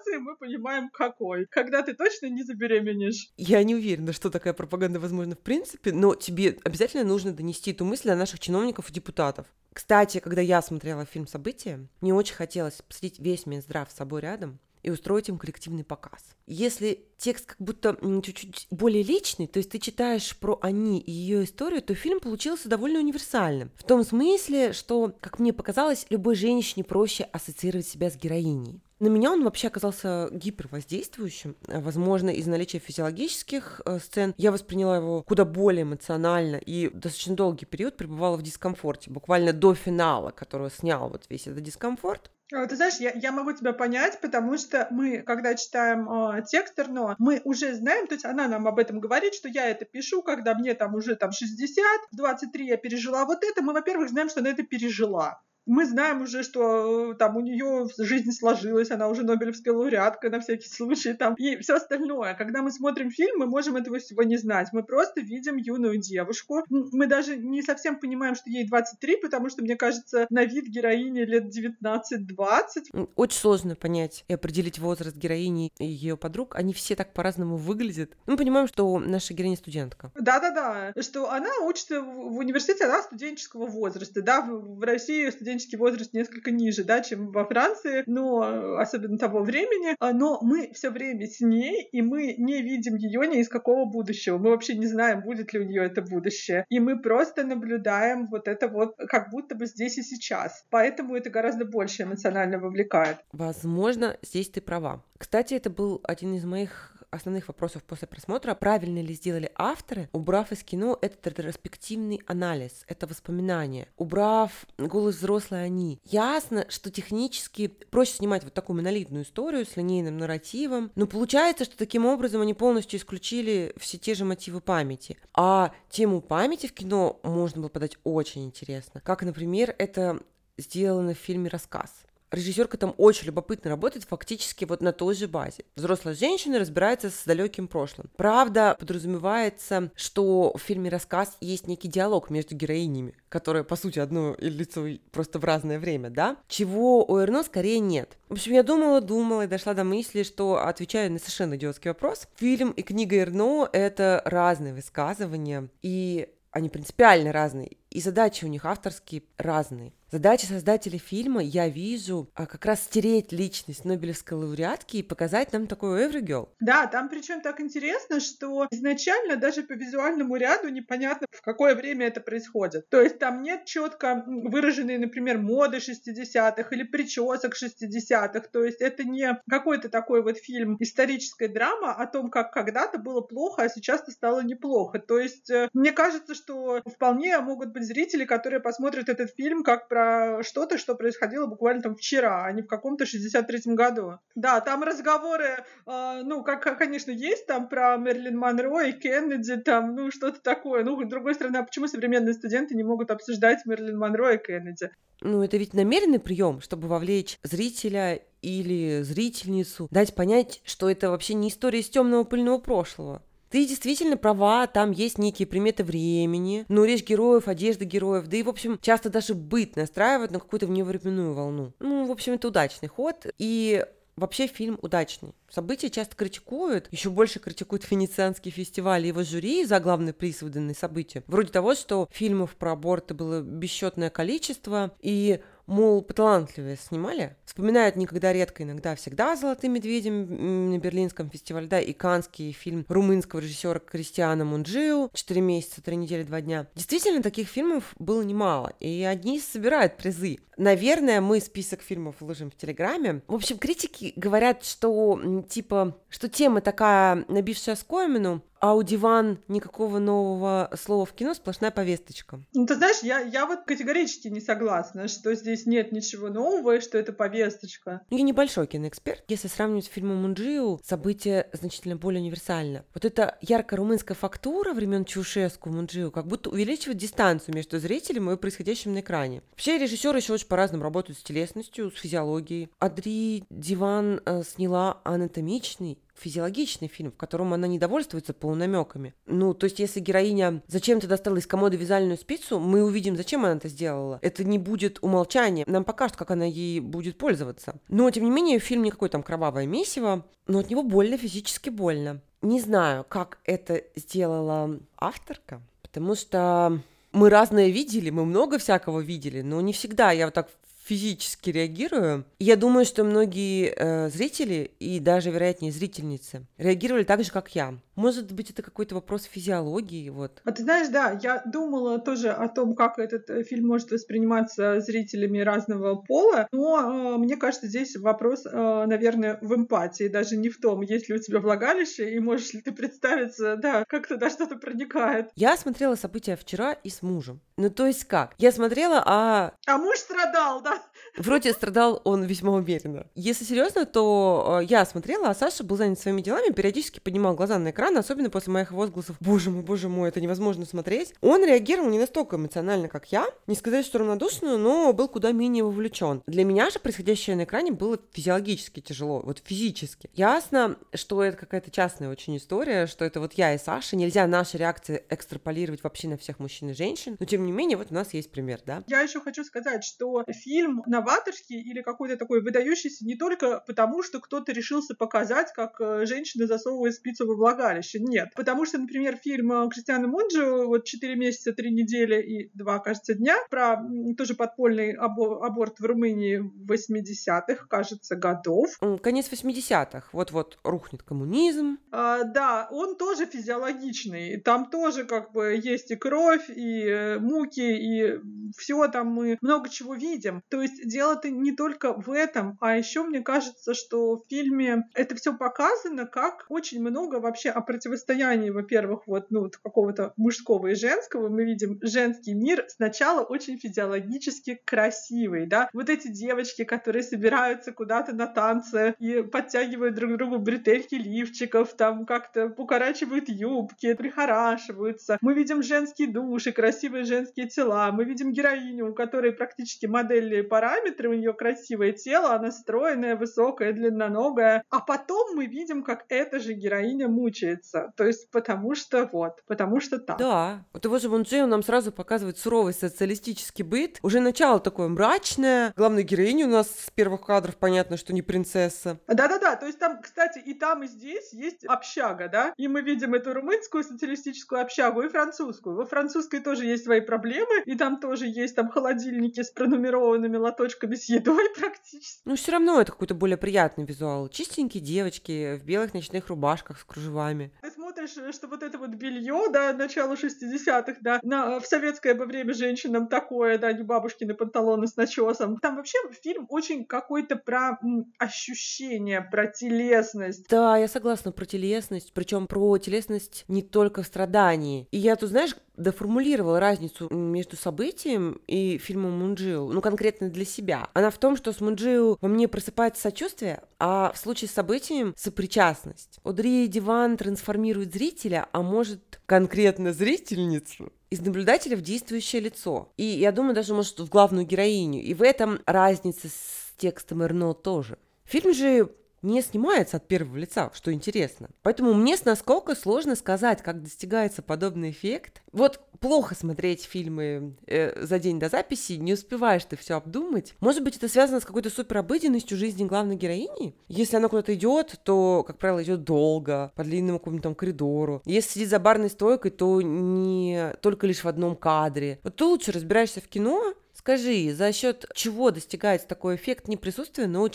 [0.06, 1.46] ситуации мы понимаем какой.
[1.46, 3.30] Когда ты точно не забеременеешь.
[3.36, 7.84] Я не уверена, что такая пропаганда возможна в принципе, но тебе обязательно нужно донести эту
[7.84, 9.46] мысль до наших чиновников и депутатов.
[9.72, 14.58] Кстати, когда я смотрела фильм «События», мне очень хотелось посадить весь Минздрав с собой рядом
[14.82, 16.36] и устроить им коллективный показ.
[16.46, 21.44] Если текст как будто чуть-чуть более личный, то есть ты читаешь про они и ее
[21.44, 23.72] историю, то фильм получился довольно универсальным.
[23.76, 28.80] В том смысле, что, как мне показалось, любой женщине проще ассоциировать себя с героиней.
[28.98, 31.54] На меня он вообще оказался гипервоздействующим.
[31.66, 37.66] Возможно, из-за наличия физиологических э, сцен я восприняла его куда более эмоционально и достаточно долгий
[37.66, 42.30] период пребывала в дискомфорте, буквально до финала, который снял вот весь этот дискомфорт.
[42.54, 46.78] А, ты знаешь, я, я могу тебя понять, потому что мы, когда читаем э, текст
[46.78, 50.22] Эрно, мы уже знаем, то есть она нам об этом говорит, что я это пишу,
[50.22, 54.40] когда мне там уже там 60, 23 я пережила вот это, мы, во-первых, знаем, что
[54.40, 59.24] она это пережила мы знаем уже, что э, там у нее жизнь сложилась, она уже
[59.24, 62.34] Нобелевская лауреатка на всякий случай там и все остальное.
[62.34, 64.68] Когда мы смотрим фильм, мы можем этого всего не знать.
[64.72, 66.62] Мы просто видим юную девушку.
[66.70, 71.20] Мы даже не совсем понимаем, что ей 23, потому что, мне кажется, на вид героини
[71.20, 73.10] лет 19-20.
[73.16, 76.54] Очень сложно понять и определить возраст героини и ее подруг.
[76.54, 78.16] Они все так по-разному выглядят.
[78.26, 80.12] Мы понимаем, что наша героиня студентка.
[80.14, 86.12] Да-да-да, что она учится в университете, она студенческого возраста, да, в России студент студенческий возраст
[86.12, 91.26] несколько ниже, да, чем во Франции, но особенно того времени, а, но мы все время
[91.26, 94.38] с ней, и мы не видим ее ни из какого будущего.
[94.38, 96.64] Мы вообще не знаем, будет ли у нее это будущее.
[96.68, 100.64] И мы просто наблюдаем вот это вот как будто бы здесь и сейчас.
[100.70, 103.18] Поэтому это гораздо больше эмоционально вовлекает.
[103.32, 105.02] Возможно, здесь ты права.
[105.18, 110.52] Кстати, это был один из моих основных вопросов после просмотра, правильно ли сделали авторы, убрав
[110.52, 116.00] из кино этот ретроспективный анализ, это воспоминание, убрав голос взрослые они.
[116.04, 121.76] Ясно, что технически проще снимать вот такую монолитную историю с линейным нарративом, но получается, что
[121.76, 125.18] таким образом они полностью исключили все те же мотивы памяти.
[125.34, 129.00] А тему памяти в кино можно было подать очень интересно.
[129.00, 130.20] Как, например, это
[130.58, 131.90] сделано в фильме «Рассказ»
[132.36, 135.64] режиссерка там очень любопытно работает фактически вот на той же базе.
[135.74, 138.10] Взрослая женщина разбирается с далеким прошлым.
[138.16, 144.36] Правда, подразумевается, что в фильме «Рассказ» есть некий диалог между героинями, которые, по сути, одно
[144.38, 146.36] лицо просто в разное время, да?
[146.48, 148.16] Чего у Эрно скорее нет.
[148.28, 152.28] В общем, я думала, думала и дошла до мысли, что, отвечая на совершенно идиотский вопрос,
[152.36, 158.66] фильм и книга Эрно— это разные высказывания, и они принципиально разные, и задачи у них
[158.66, 159.94] авторские разные.
[160.12, 165.66] Задача создателей фильма, я вижу, а как раз стереть личность Нобелевской лауреатки и показать нам
[165.66, 166.48] такую Every Girl.
[166.60, 172.06] Да, там причем так интересно, что изначально даже по визуальному ряду непонятно, в какое время
[172.06, 172.88] это происходит.
[172.88, 178.40] То есть там нет четко выраженной, например, моды 60-х или причесок 60-х.
[178.52, 183.22] То есть это не какой-то такой вот фильм историческая драма о том, как когда-то было
[183.22, 185.00] плохо, а сейчас-то стало неплохо.
[185.00, 189.88] То есть э, мне кажется, что вполне могут быть зрители, которые посмотрят этот фильм как
[189.88, 194.18] про что-то, что происходило буквально там вчера, а не в каком-то 63-м году.
[194.34, 199.94] Да, там разговоры, э, ну, как, конечно, есть там про Мерлин Монро и Кеннеди, там,
[199.94, 200.84] ну, что-то такое.
[200.84, 204.90] Ну, с другой стороны, а почему современные студенты не могут обсуждать Мерлин Монро и Кеннеди?
[205.22, 211.34] Ну, это ведь намеренный прием, чтобы вовлечь зрителя или зрительницу, дать понять, что это вообще
[211.34, 216.84] не история из темного пыльного прошлого Ты действительно права, там есть некие приметы времени, но
[216.84, 221.34] речь героев, одежда героев, да и, в общем, часто даже быт настраивают на какую-то вневременную
[221.34, 221.72] волну.
[221.78, 223.84] Ну, в общем, это удачный ход, и
[224.16, 225.34] Вообще фильм удачный.
[225.50, 230.74] События часто критикуют, еще больше критикуют Венецианский фестиваль и его жюри за главный приз, выданный
[230.74, 231.22] событию.
[231.26, 237.36] Вроде того, что фильмов про аборты было бесчетное количество, и мол, поталантливые снимали.
[237.44, 243.40] Вспоминают никогда редко, иногда всегда «Золотым медведем» на Берлинском фестивале, да, и канский фильм румынского
[243.40, 246.66] режиссера Кристиана Мунджиу «Четыре месяца, три недели, два дня».
[246.74, 250.38] Действительно, таких фильмов было немало, и одни собирают призы.
[250.56, 253.20] Наверное, мы список фильмов выложим в Телеграме.
[253.26, 259.98] В общем, критики говорят, что, типа, что тема такая, набившая скомину, а у диван никакого
[259.98, 262.40] нового слова в кино, сплошная повесточка.
[262.54, 266.80] Ну, ты знаешь, я, я вот категорически не согласна, что здесь нет ничего нового и
[266.80, 268.02] что это повесточка.
[268.10, 269.24] Я небольшой киноэксперт.
[269.28, 272.84] Если сравнивать с фильмом Мунджиу, событие значительно более универсально.
[272.94, 278.36] Вот эта яркая румынская фактура времен Чаушеску Мунджиу как будто увеличивает дистанцию между зрителем и
[278.36, 279.42] происходящим на экране.
[279.50, 282.70] Вообще режиссеры еще очень по-разному работают с телесностью, с физиологией.
[282.78, 289.14] Адри Диван э, сняла анатомичный физиологичный фильм, в котором она не довольствуется полунамеками.
[289.26, 293.56] Ну, то есть, если героиня зачем-то достала из комода вязальную спицу, мы увидим, зачем она
[293.56, 294.18] это сделала.
[294.22, 295.64] Это не будет умолчание.
[295.66, 297.76] Нам покажут, как она ей будет пользоваться.
[297.88, 301.70] Но, тем не менее, фильм не какое там кровавое месиво, но от него больно, физически
[301.70, 302.20] больно.
[302.42, 306.80] Не знаю, как это сделала авторка, потому что
[307.12, 310.48] мы разное видели, мы много всякого видели, но не всегда я вот так
[310.86, 312.24] физически реагирую.
[312.38, 317.74] Я думаю, что многие э, зрители и даже, вероятнее, зрительницы реагировали так же, как я.
[317.96, 320.42] Может быть, это какой-то вопрос физиологии, вот.
[320.44, 324.80] А ты знаешь, да, я думала тоже о том, как этот э, фильм может восприниматься
[324.80, 330.50] зрителями разного пола, но э, мне кажется, здесь вопрос, э, наверное, в эмпатии, даже не
[330.50, 334.30] в том, есть ли у тебя влагалище, и можешь ли ты представиться, да, как туда
[334.30, 335.30] что-то проникает.
[335.34, 337.40] Я смотрела события вчера и с мужем.
[337.56, 338.34] Ну, то есть как?
[338.36, 339.52] Я смотрела, а...
[339.66, 340.75] А муж страдал, да?
[341.16, 343.06] Вроде страдал он весьма уверенно.
[343.14, 347.58] Если серьезно, то э, я смотрела, а Саша был занят своими делами, периодически поднимал глаза
[347.58, 351.14] на экран, особенно после моих возгласов «Боже мой, боже мой, это невозможно смотреть».
[351.22, 355.64] Он реагировал не настолько эмоционально, как я, не сказать, что равнодушно, но был куда менее
[355.64, 356.22] вовлечен.
[356.26, 360.10] Для меня же происходящее на экране было физиологически тяжело, вот физически.
[360.14, 364.58] Ясно, что это какая-то частная очень история, что это вот я и Саша, нельзя наши
[364.58, 368.12] реакции экстраполировать вообще на всех мужчин и женщин, но тем не менее, вот у нас
[368.12, 368.82] есть пример, да?
[368.86, 374.20] Я еще хочу сказать, что фильм новаторский или какой-то такой выдающийся не только потому, что
[374.20, 378.00] кто-то решился показать, как э, женщина засовывает спицу во влагалище.
[378.00, 378.30] Нет.
[378.34, 383.14] Потому что, например, фильм э, Кристиана Мунджи вот 4 месяца, 3 недели и 2, кажется,
[383.14, 383.82] дня про
[384.16, 386.38] тоже подпольный або- аборт в Румынии
[386.68, 388.70] 80-х, кажется, годов.
[389.02, 390.08] Конец 80-х.
[390.12, 391.78] Вот-вот рухнет коммунизм.
[391.92, 394.40] А, да, он тоже физиологичный.
[394.40, 398.20] Там тоже как бы есть и кровь, и э, муки, и
[398.56, 400.42] все там мы много чего видим.
[400.48, 405.14] То есть дело-то не только в этом, а еще мне кажется, что в фильме это
[405.14, 411.28] все показано как очень много вообще о противостоянии, во-первых, вот ну какого-то мужского и женского.
[411.28, 415.68] Мы видим женский мир сначала очень физиологически красивый, да.
[415.74, 422.06] Вот эти девочки, которые собираются куда-то на танцы и подтягивают друг другу бретельки лифчиков, там
[422.06, 425.18] как-то укорачивают юбки, прихорашиваются.
[425.20, 427.92] Мы видим женские души, красивые женские тела.
[427.92, 433.72] Мы видим героиню, у которой практически модельные параметры, у нее красивое тело, она стройная, высокая,
[433.72, 434.64] длинноногая.
[434.70, 437.92] А потом мы видим, как эта же героиня мучается.
[437.96, 440.18] То есть потому что вот, потому что так.
[440.18, 443.98] Да, вот его же Бонджио нам сразу показывает суровый социалистический быт.
[444.02, 445.72] Уже начало такое мрачное.
[445.76, 449.00] Главная героиня у нас с первых кадров понятно, что не принцесса.
[449.06, 452.54] Да-да-да, то есть там, кстати, и там, и здесь есть общага, да?
[452.56, 455.76] И мы видим эту румынскую социалистическую общагу и французскую.
[455.76, 460.75] Во французской тоже есть свои проблемы, и там тоже есть там холодильники с пронумерованными лоточками
[460.96, 462.20] с едой практически.
[462.24, 464.28] Ну, все равно это какой-то более приятный визуал.
[464.28, 467.52] Чистенькие девочки в белых ночных рубашках с кружевами.
[467.62, 472.26] Ты смотришь, что вот это вот белье, да, начала 60-х, да, на, в советское бы
[472.26, 475.58] время женщинам такое, да, не бабушкины панталоны с начесом.
[475.58, 480.46] Там вообще фильм очень какой-то про м, ощущение, про телесность.
[480.48, 484.88] Да, я согласна про телесность, причем про телесность не только в страдании.
[484.90, 490.55] И я тут, знаешь, доформулировала разницу между событием и фильмом Мунджио, ну, конкретно для себя.
[490.94, 495.14] Она в том, что с Мунджио во мне просыпается сочувствие, а в случае с событием—
[495.16, 496.18] сопричастность.
[496.24, 502.92] Одри Диван трансформирует зрителя, а может, конкретно зрительницу, из наблюдателя в действующее лицо.
[502.96, 505.02] И я думаю, даже, может, в главную героиню.
[505.02, 507.98] И в этом разница с текстом Эрно тоже.
[508.24, 508.90] Фильм же
[509.22, 511.48] не снимается от первого лица, что интересно.
[511.62, 515.42] Поэтому мне с насколько сложно сказать, как достигается подобный эффект.
[515.52, 520.54] Вот плохо смотреть фильмы э, за день до записи, не успеваешь ты все обдумать.
[520.60, 523.74] Может быть, это связано с какой-то суперобыденностью жизни главной героини?
[523.88, 528.22] Если она куда-то идет, то, как правило, идет долго, по длинному какому-то там коридору.
[528.24, 532.20] Если сидит за барной стойкой, то не только лишь в одном кадре.
[532.22, 533.74] Вот ты лучше разбираешься в кино,
[534.06, 537.48] Скажи, за счет чего достигается такой эффект не присутствия, но?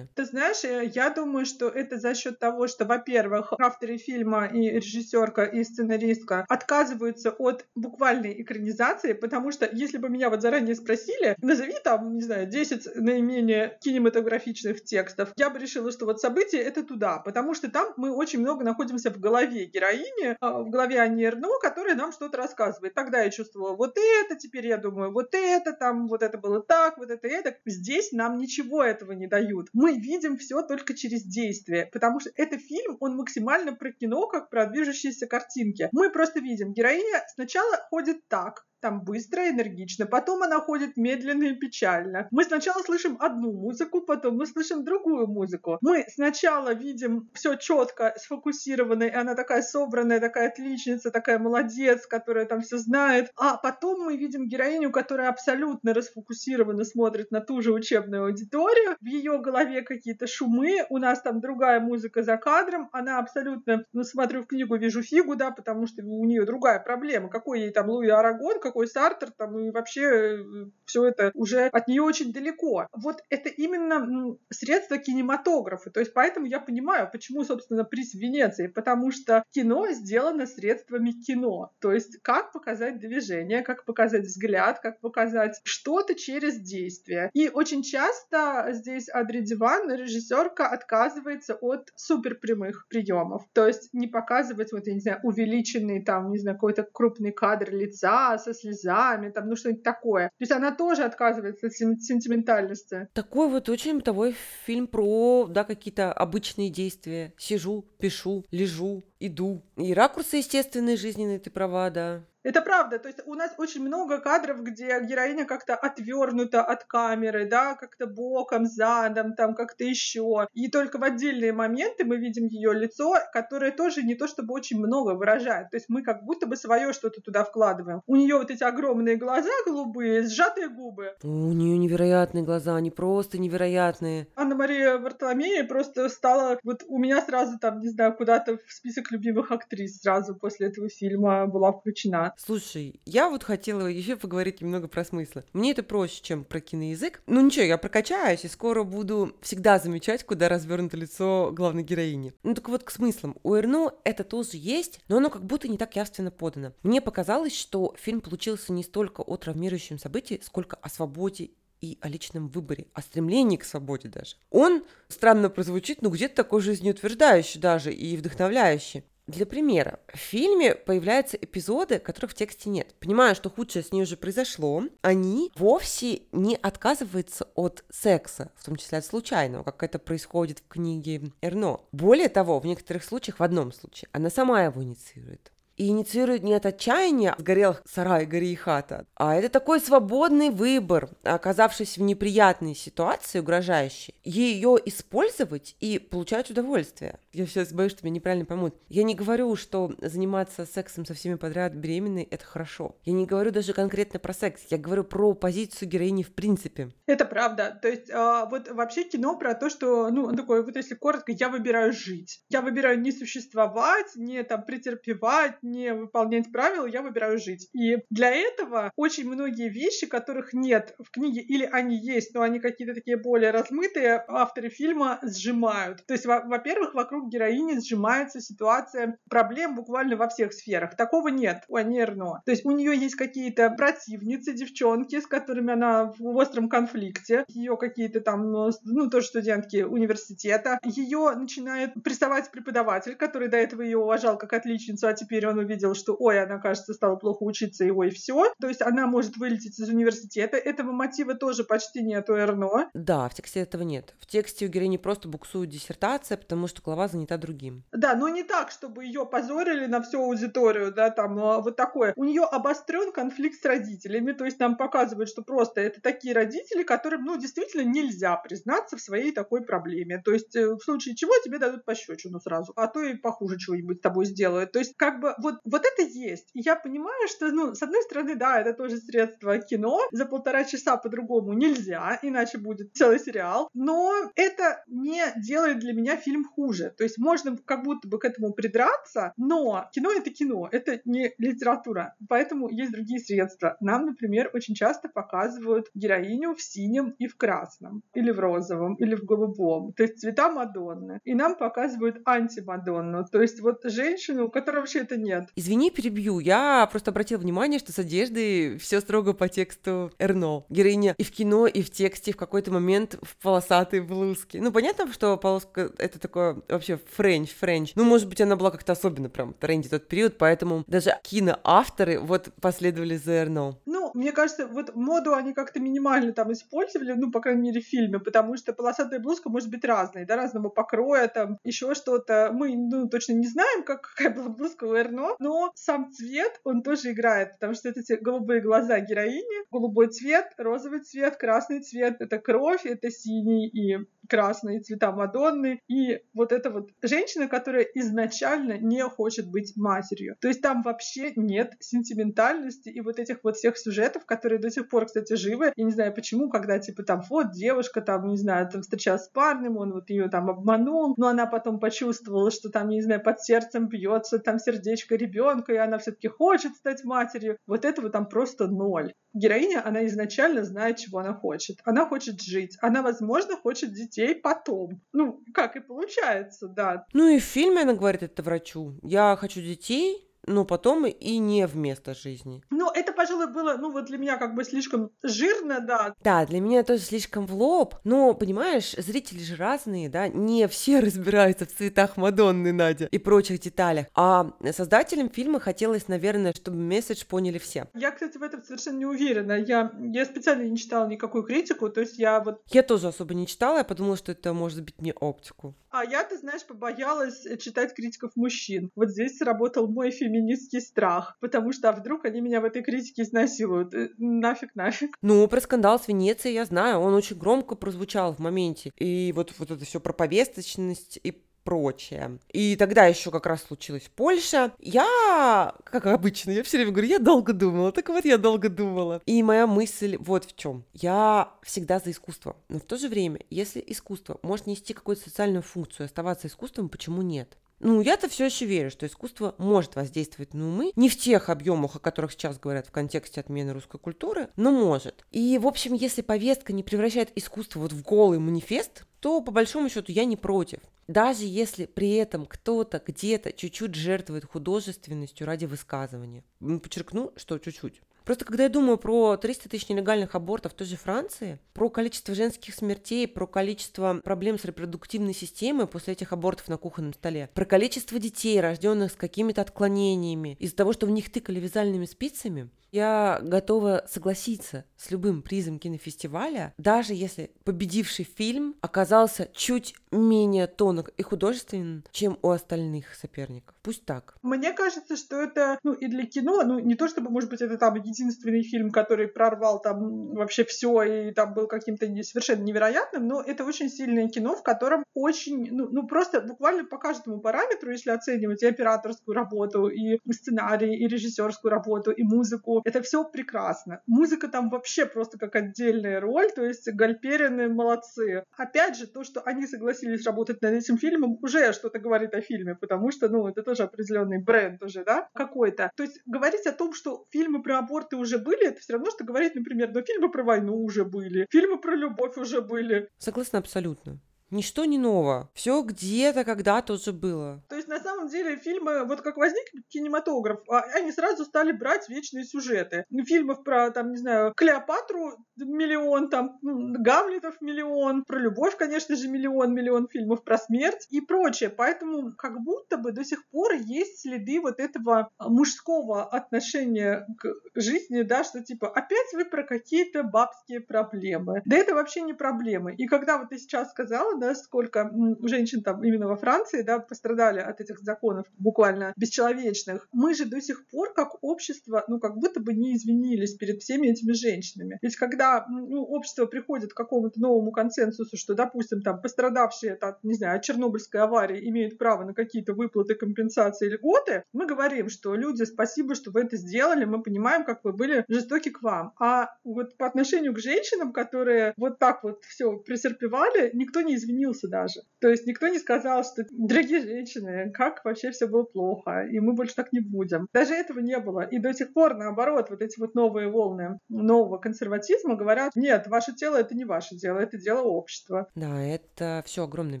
[0.14, 4.70] Ты знаешь, э, я думаю, что это за счет того, что, во-первых, авторы фильма и
[4.70, 11.36] режиссерка и сценаристка отказываются от буквальной экранизации, потому что если бы меня вот заранее спросили,
[11.42, 16.84] назови там, не знаю, 10 наименее кинематографичных текстов, я бы решила, что вот событие это
[16.84, 21.22] туда, потому что там мы очень много находимся в голове героини, а, в голове Ани
[21.22, 22.94] Эрно, которая нам что-то рассказывает.
[22.94, 26.98] Тогда я чувствовала вот это, теперь я думаю вот это, там вот это было так,
[26.98, 27.56] вот это это.
[27.66, 29.68] Здесь нам ничего этого не дают.
[29.72, 34.50] Мы видим все только через действие, потому что это фильм, он максимально про кино, как
[34.50, 35.88] про движущиеся картинки.
[35.92, 40.06] Мы просто видим, героиня сначала ходит так, там быстро, энергично.
[40.06, 42.28] Потом она ходит медленно и печально.
[42.30, 45.78] Мы сначала слышим одну музыку, потом мы слышим другую музыку.
[45.80, 52.46] Мы сначала видим все четко, сфокусированно, и она такая собранная, такая отличница, такая молодец, которая
[52.46, 53.30] там все знает.
[53.36, 58.96] А потом мы видим героиню, которая абсолютно расфокусированно смотрит на ту же учебную аудиторию.
[59.00, 64.02] В ее голове какие-то шумы, у нас там другая музыка за кадром, она абсолютно, ну,
[64.02, 67.28] смотрю в книгу, вижу фигу, да, потому что у нее другая проблема.
[67.28, 70.44] Какой ей там Луи Арагон, какой Сартер, там, и вообще э,
[70.84, 72.86] все это уже от нее очень далеко.
[72.92, 75.90] Вот это именно средство кинематографа.
[75.90, 78.66] То есть поэтому я понимаю, почему, собственно, приз Венеции.
[78.68, 81.70] Потому что кино сделано средствами кино.
[81.80, 87.30] То есть как показать движение, как показать взгляд, как показать что-то через действие.
[87.34, 93.42] И очень часто здесь Адри Диван, режиссерка, отказывается от суперпрямых приемов.
[93.52, 97.70] То есть не показывать, вот, я не знаю, увеличенный там, не знаю, какой-то крупный кадр
[97.72, 100.28] лица со слезами, там, ну что-нибудь такое.
[100.28, 103.08] То есть она тоже отказывается от сентиментальности.
[103.12, 104.34] Такой вот очень бытовой
[104.64, 107.32] фильм про, да, какие-то обычные действия.
[107.38, 109.62] Сижу, пишу, лежу, иду.
[109.76, 112.24] И ракурсы естественные, жизненные, ты права, да.
[112.48, 112.98] Это правда.
[112.98, 118.06] То есть у нас очень много кадров, где героиня как-то отвернута от камеры, да, как-то
[118.06, 120.48] боком, задом, там как-то еще.
[120.54, 124.78] И только в отдельные моменты мы видим ее лицо, которое тоже не то чтобы очень
[124.78, 125.68] много выражает.
[125.68, 128.00] То есть мы как будто бы свое что-то туда вкладываем.
[128.06, 131.16] У нее вот эти огромные глаза голубые, сжатые губы.
[131.22, 134.26] У нее невероятные глаза, они просто невероятные.
[134.36, 139.52] Анна-Мария Вартоломея просто стала, вот у меня сразу там, не знаю, куда-то в список любимых
[139.52, 142.32] актрис сразу после этого фильма была включена.
[142.40, 145.42] Слушай, я вот хотела еще поговорить немного про смыслы.
[145.52, 147.20] Мне это проще, чем про киноязык.
[147.26, 152.32] Ну ничего, я прокачаюсь и скоро буду всегда замечать, куда развернуто лицо главной героини.
[152.44, 153.36] Ну так вот к смыслам.
[153.42, 156.72] У Эрно это тоже есть, но оно как будто не так явственно подано.
[156.84, 162.08] Мне показалось, что фильм получился не столько о травмирующем событии, сколько о свободе и о
[162.08, 164.36] личном выборе, о стремлении к свободе даже.
[164.50, 169.04] Он, странно прозвучит, но где-то такой жизнеутверждающий даже и вдохновляющий.
[169.28, 172.94] Для примера, в фильме появляются эпизоды, которых в тексте нет.
[172.98, 178.76] Понимая, что худшее с ней уже произошло, они вовсе не отказываются от секса, в том
[178.76, 181.80] числе от случайного, как это происходит в книге Эрно.
[181.92, 186.54] Более того, в некоторых случаях, в одном случае, она сама его инициирует и инициирует не
[186.54, 192.74] от отчаяния сгорел сарай, гори и хата, а это такой свободный выбор, оказавшись в неприятной
[192.74, 197.18] ситуации, угрожающей, ее использовать и получать удовольствие.
[197.32, 198.74] Я сейчас боюсь, что меня неправильно поймут.
[198.88, 202.96] Я не говорю, что заниматься сексом со всеми подряд беременной– это хорошо.
[203.04, 206.92] Я не говорю даже конкретно про секс, я говорю про позицию героини в принципе.
[207.06, 207.78] Это правда.
[207.80, 211.48] То есть а, вот вообще кино про то, что, ну, такое, вот если коротко, я
[211.48, 212.42] выбираю жить.
[212.48, 217.68] Я выбираю не существовать, не там претерпевать, не выполнять правила, я выбираю жить.
[217.74, 222.60] И для этого очень многие вещи, которых нет в книге, или они есть, но они
[222.60, 226.06] какие-то такие более размытые, авторы фильма сжимают.
[226.06, 230.96] То есть, во-первых, вокруг героини сжимается ситуация проблем буквально во всех сферах.
[230.96, 231.98] Такого нет у Ани.
[231.98, 237.44] То есть у нее есть какие-то противницы, девчонки, с которыми она в остром конфликте.
[237.48, 240.78] Ее какие-то там, ну, ну тоже студентки университета.
[240.84, 245.64] Ее начинает прессовать преподаватель, который до этого ее уважал как отличницу, а теперь он он
[245.64, 248.52] увидел, что, ой, она, кажется, стала плохо учиться, и ой, все.
[248.60, 250.56] То есть она может вылететь из университета.
[250.56, 252.90] Этого мотива тоже почти нет у Эрно.
[252.94, 254.14] Да, в тексте этого нет.
[254.20, 257.84] В тексте у героини просто буксует диссертация, потому что глава занята другим.
[257.92, 262.12] Да, но не так, чтобы ее позорили на всю аудиторию, да, там, но вот такое.
[262.16, 266.82] У нее обострен конфликт с родителями, то есть нам показывают, что просто это такие родители,
[266.82, 270.20] которым, ну, действительно нельзя признаться в своей такой проблеме.
[270.24, 273.98] То есть э, в случае чего тебе дадут пощечину сразу, а то и похуже чего-нибудь
[273.98, 274.72] с тобой сделают.
[274.72, 276.50] То есть как бы вот, вот это есть.
[276.54, 280.00] И я понимаю, что, ну, с одной стороны, да, это тоже средство кино.
[280.12, 283.68] За полтора часа по-другому нельзя, иначе будет целый сериал.
[283.74, 286.94] Но это не делает для меня фильм хуже.
[286.96, 291.32] То есть можно как будто бы к этому придраться, но кино— это кино, это не
[291.38, 292.14] литература.
[292.28, 293.76] Поэтому есть другие средства.
[293.80, 299.14] Нам, например, очень часто показывают героиню в синем и в красном, или в розовом, или
[299.14, 299.92] в голубом.
[299.92, 301.20] То есть цвета Мадонны.
[301.24, 303.24] И нам показывают антимадонну.
[303.30, 305.48] То есть вот женщину, у которой вообще это нет.
[305.56, 306.38] Извини, перебью.
[306.38, 310.64] Я просто обратила внимание, что с одеждой все строго по тексту Эрно.
[310.70, 314.60] Героиня и в кино, и в тексте в какой-то момент в полосатой блузке.
[314.60, 317.92] Ну, понятно, что полоска— это такое вообще French, French.
[317.94, 322.18] Ну, может быть, она была как-то особенно прям в тренде тот период, поэтому даже киноавторы
[322.18, 323.78] вот последовали за Эрно.
[323.86, 327.86] Ну, мне кажется, вот моду они как-то минимально там использовали, ну, по крайней мере, в
[327.86, 332.50] фильме, потому что полосатая блузка может быть разной, да, разного покроя, там, еще что-то.
[332.52, 336.82] Мы, ну, точно не знаем, как, какая была блузка у Эрно, но сам цвет, он
[336.82, 342.20] тоже играет, потому что это эти голубые глаза героини, голубой цвет, розовый цвет, красный цвет,
[342.20, 343.98] это кровь, это синий и
[344.28, 350.36] красные цвета Мадонны, и вот эта вот женщина, которая изначально не хочет быть матерью.
[350.40, 354.88] То есть там вообще нет сентиментальности и вот этих вот всех сюжетов, которые до сих
[354.88, 355.72] пор, кстати, живы.
[355.76, 359.28] Я не знаю почему, когда типа там вот девушка там, не знаю, там встречалась с
[359.28, 363.40] парнем, он вот ее там обманул, но она потом почувствовала, что там, не знаю, под
[363.40, 367.58] сердцем бьется там сердечко ребенка, и она все-таки хочет стать матерью.
[367.66, 369.12] Вот этого там просто ноль.
[369.34, 371.78] Героиня, она изначально знает, чего она хочет.
[371.84, 372.76] Она хочет жить.
[372.80, 375.00] Она, возможно, хочет детей потом.
[375.12, 377.04] Ну, как и получается, да.
[377.12, 378.98] Ну и в фильме она говорит это врачу.
[379.02, 382.62] Я хочу детей, но потом и не вместо жизни.
[382.98, 386.14] Это, пожалуй, было, ну, вот для меня как бы слишком жирно, да.
[386.24, 387.94] Да, для меня тоже слишком в лоб.
[388.02, 393.60] Но, понимаешь, зрители же разные, да, не все разбираются в цветах Мадонны, Надя, и прочих
[393.60, 394.06] деталях.
[394.16, 397.86] А создателям фильма хотелось, наверное, чтобы месседж поняли все.
[397.94, 399.52] Я, кстати, в этом совершенно не уверена.
[399.52, 402.60] Я, я специально не читала никакую критику, то есть я вот...
[402.66, 405.76] Я тоже особо не читала, я подумала, что это может быть не оптику.
[405.90, 408.90] А я, ты знаешь, побоялась читать критиков мужчин.
[408.94, 413.22] Вот здесь сработал мой феминистский страх, потому что а вдруг они меня в этой критике
[413.22, 413.94] изнасилуют.
[413.94, 415.16] Э, нафиг, нафиг.
[415.20, 418.92] Ну, про скандал с Венецией я знаю, он очень громко прозвучал в моменте.
[418.96, 422.38] И вот, вот это все про повесточность и прочее.
[422.50, 424.72] И тогда еще как раз случилась Польша.
[424.78, 427.92] Я, как обычно, я все время говорю, я долго думала.
[427.92, 429.20] Так вот, я долго думала.
[429.26, 430.84] И моя мысль вот в чем.
[430.94, 432.56] Я всегда за искусство.
[432.70, 437.20] Но в то же время, если искусство может нести какую-то социальную функцию, оставаться искусством, почему
[437.20, 437.58] нет?
[437.80, 441.96] Ну, я-то все еще верю, что искусство может воздействовать на умы, не в тех объемах,
[441.96, 445.24] о которых сейчас говорят в контексте отмены русской культуры, но может.
[445.30, 449.88] И, в общем, если повестка не превращает искусство вот в голый манифест, то, по большому
[449.88, 450.80] счету, я не против.
[451.06, 456.44] Даже если при этом кто-то где-то чуть-чуть жертвует художественностью ради высказывания.
[456.60, 458.02] Подчеркну, что чуть-чуть.
[458.28, 462.34] Просто когда я думаю про 300 тысяч нелегальных абортов в той же Франции, про количество
[462.34, 467.64] женских смертей, про количество проблем с репродуктивной системой после этих абортов на кухонном столе, про
[467.64, 473.40] количество детей, рожденных с какими-то отклонениями из-за того, что в них тыкали вязальными спицами, я
[473.42, 481.22] готова согласиться с любым призом кинофестиваля, даже если победивший фильм оказался чуть менее тонок и
[481.22, 483.74] художественен, чем у остальных соперников.
[483.82, 484.36] Пусть так.
[484.42, 487.76] Мне кажется, что это, ну, и для кино, ну, не то чтобы, может быть, это
[487.76, 493.42] там единственный фильм, который прорвал там вообще все и там был каким-то совершенно невероятным, но
[493.42, 498.10] это очень сильное кино, в котором очень, ну, ну просто буквально по каждому параметру, если
[498.10, 504.02] оценивать и операторскую работу, и сценарий, и режиссерскую работу, и музыку, это все прекрасно.
[504.06, 508.44] Музыка там вообще просто как отдельная роль, то есть Гальперины молодцы.
[508.56, 512.74] Опять же, то, что они согласились работать над этим фильмом, уже что-то говорит о фильме,
[512.74, 515.90] потому что, ну, это тоже определенный бренд уже, да, какой-то.
[515.96, 519.24] То есть говорить о том, что фильмы про аборты уже были, это все равно, что
[519.24, 523.08] говорить, например, но фильмы про войну уже были, фильмы про любовь уже были.
[523.18, 524.20] Согласна абсолютно.
[524.50, 525.50] Ничто не ново.
[525.54, 527.62] Все где-то когда-то уже было.
[527.68, 532.08] То есть, на самом деле фильмы, вот как возник кинематограф, а, они сразу стали брать
[532.08, 533.04] вечные сюжеты.
[533.26, 539.74] Фильмов про, там, не знаю, Клеопатру миллион, там, Гамлетов миллион, про любовь, конечно же, миллион,
[539.74, 541.68] миллион фильмов про смерть и прочее.
[541.70, 548.22] Поэтому как будто бы до сих пор есть следы вот этого мужского отношения к жизни,
[548.22, 551.62] да, что типа опять вы про какие-то бабские проблемы.
[551.66, 552.94] Да это вообще не проблемы.
[552.94, 555.10] И когда вот ты сейчас сказала, да, сколько
[555.42, 560.60] женщин там именно во Франции, да, пострадали от этих законов буквально бесчеловечных, мы же до
[560.60, 564.98] сих пор как общество, ну, как будто бы не извинились перед всеми этими женщинами.
[565.02, 570.34] Ведь когда ну, общество приходит к какому-то новому консенсусу, что, допустим, там пострадавшие от, не
[570.34, 575.64] знаю, от Чернобыльской аварии имеют право на какие-то выплаты, компенсации, льготы, мы говорим, что люди,
[575.64, 579.12] спасибо, что вы это сделали, мы понимаем, как вы были жестоки к вам.
[579.20, 584.27] А вот по отношению к женщинам, которые вот так вот все претерпевали, никто не извинился
[584.68, 585.00] даже.
[585.20, 589.52] То есть никто не сказал, что, дорогие женщины, как вообще все было плохо, и мы
[589.52, 590.48] больше так не будем.
[590.52, 591.42] Даже этого не было.
[591.42, 596.34] И до сих пор, наоборот, вот эти вот новые волны нового консерватизма говорят, нет, ваше
[596.34, 598.48] тело— это не ваше дело, это дело общества.
[598.54, 600.00] Да, это все огромная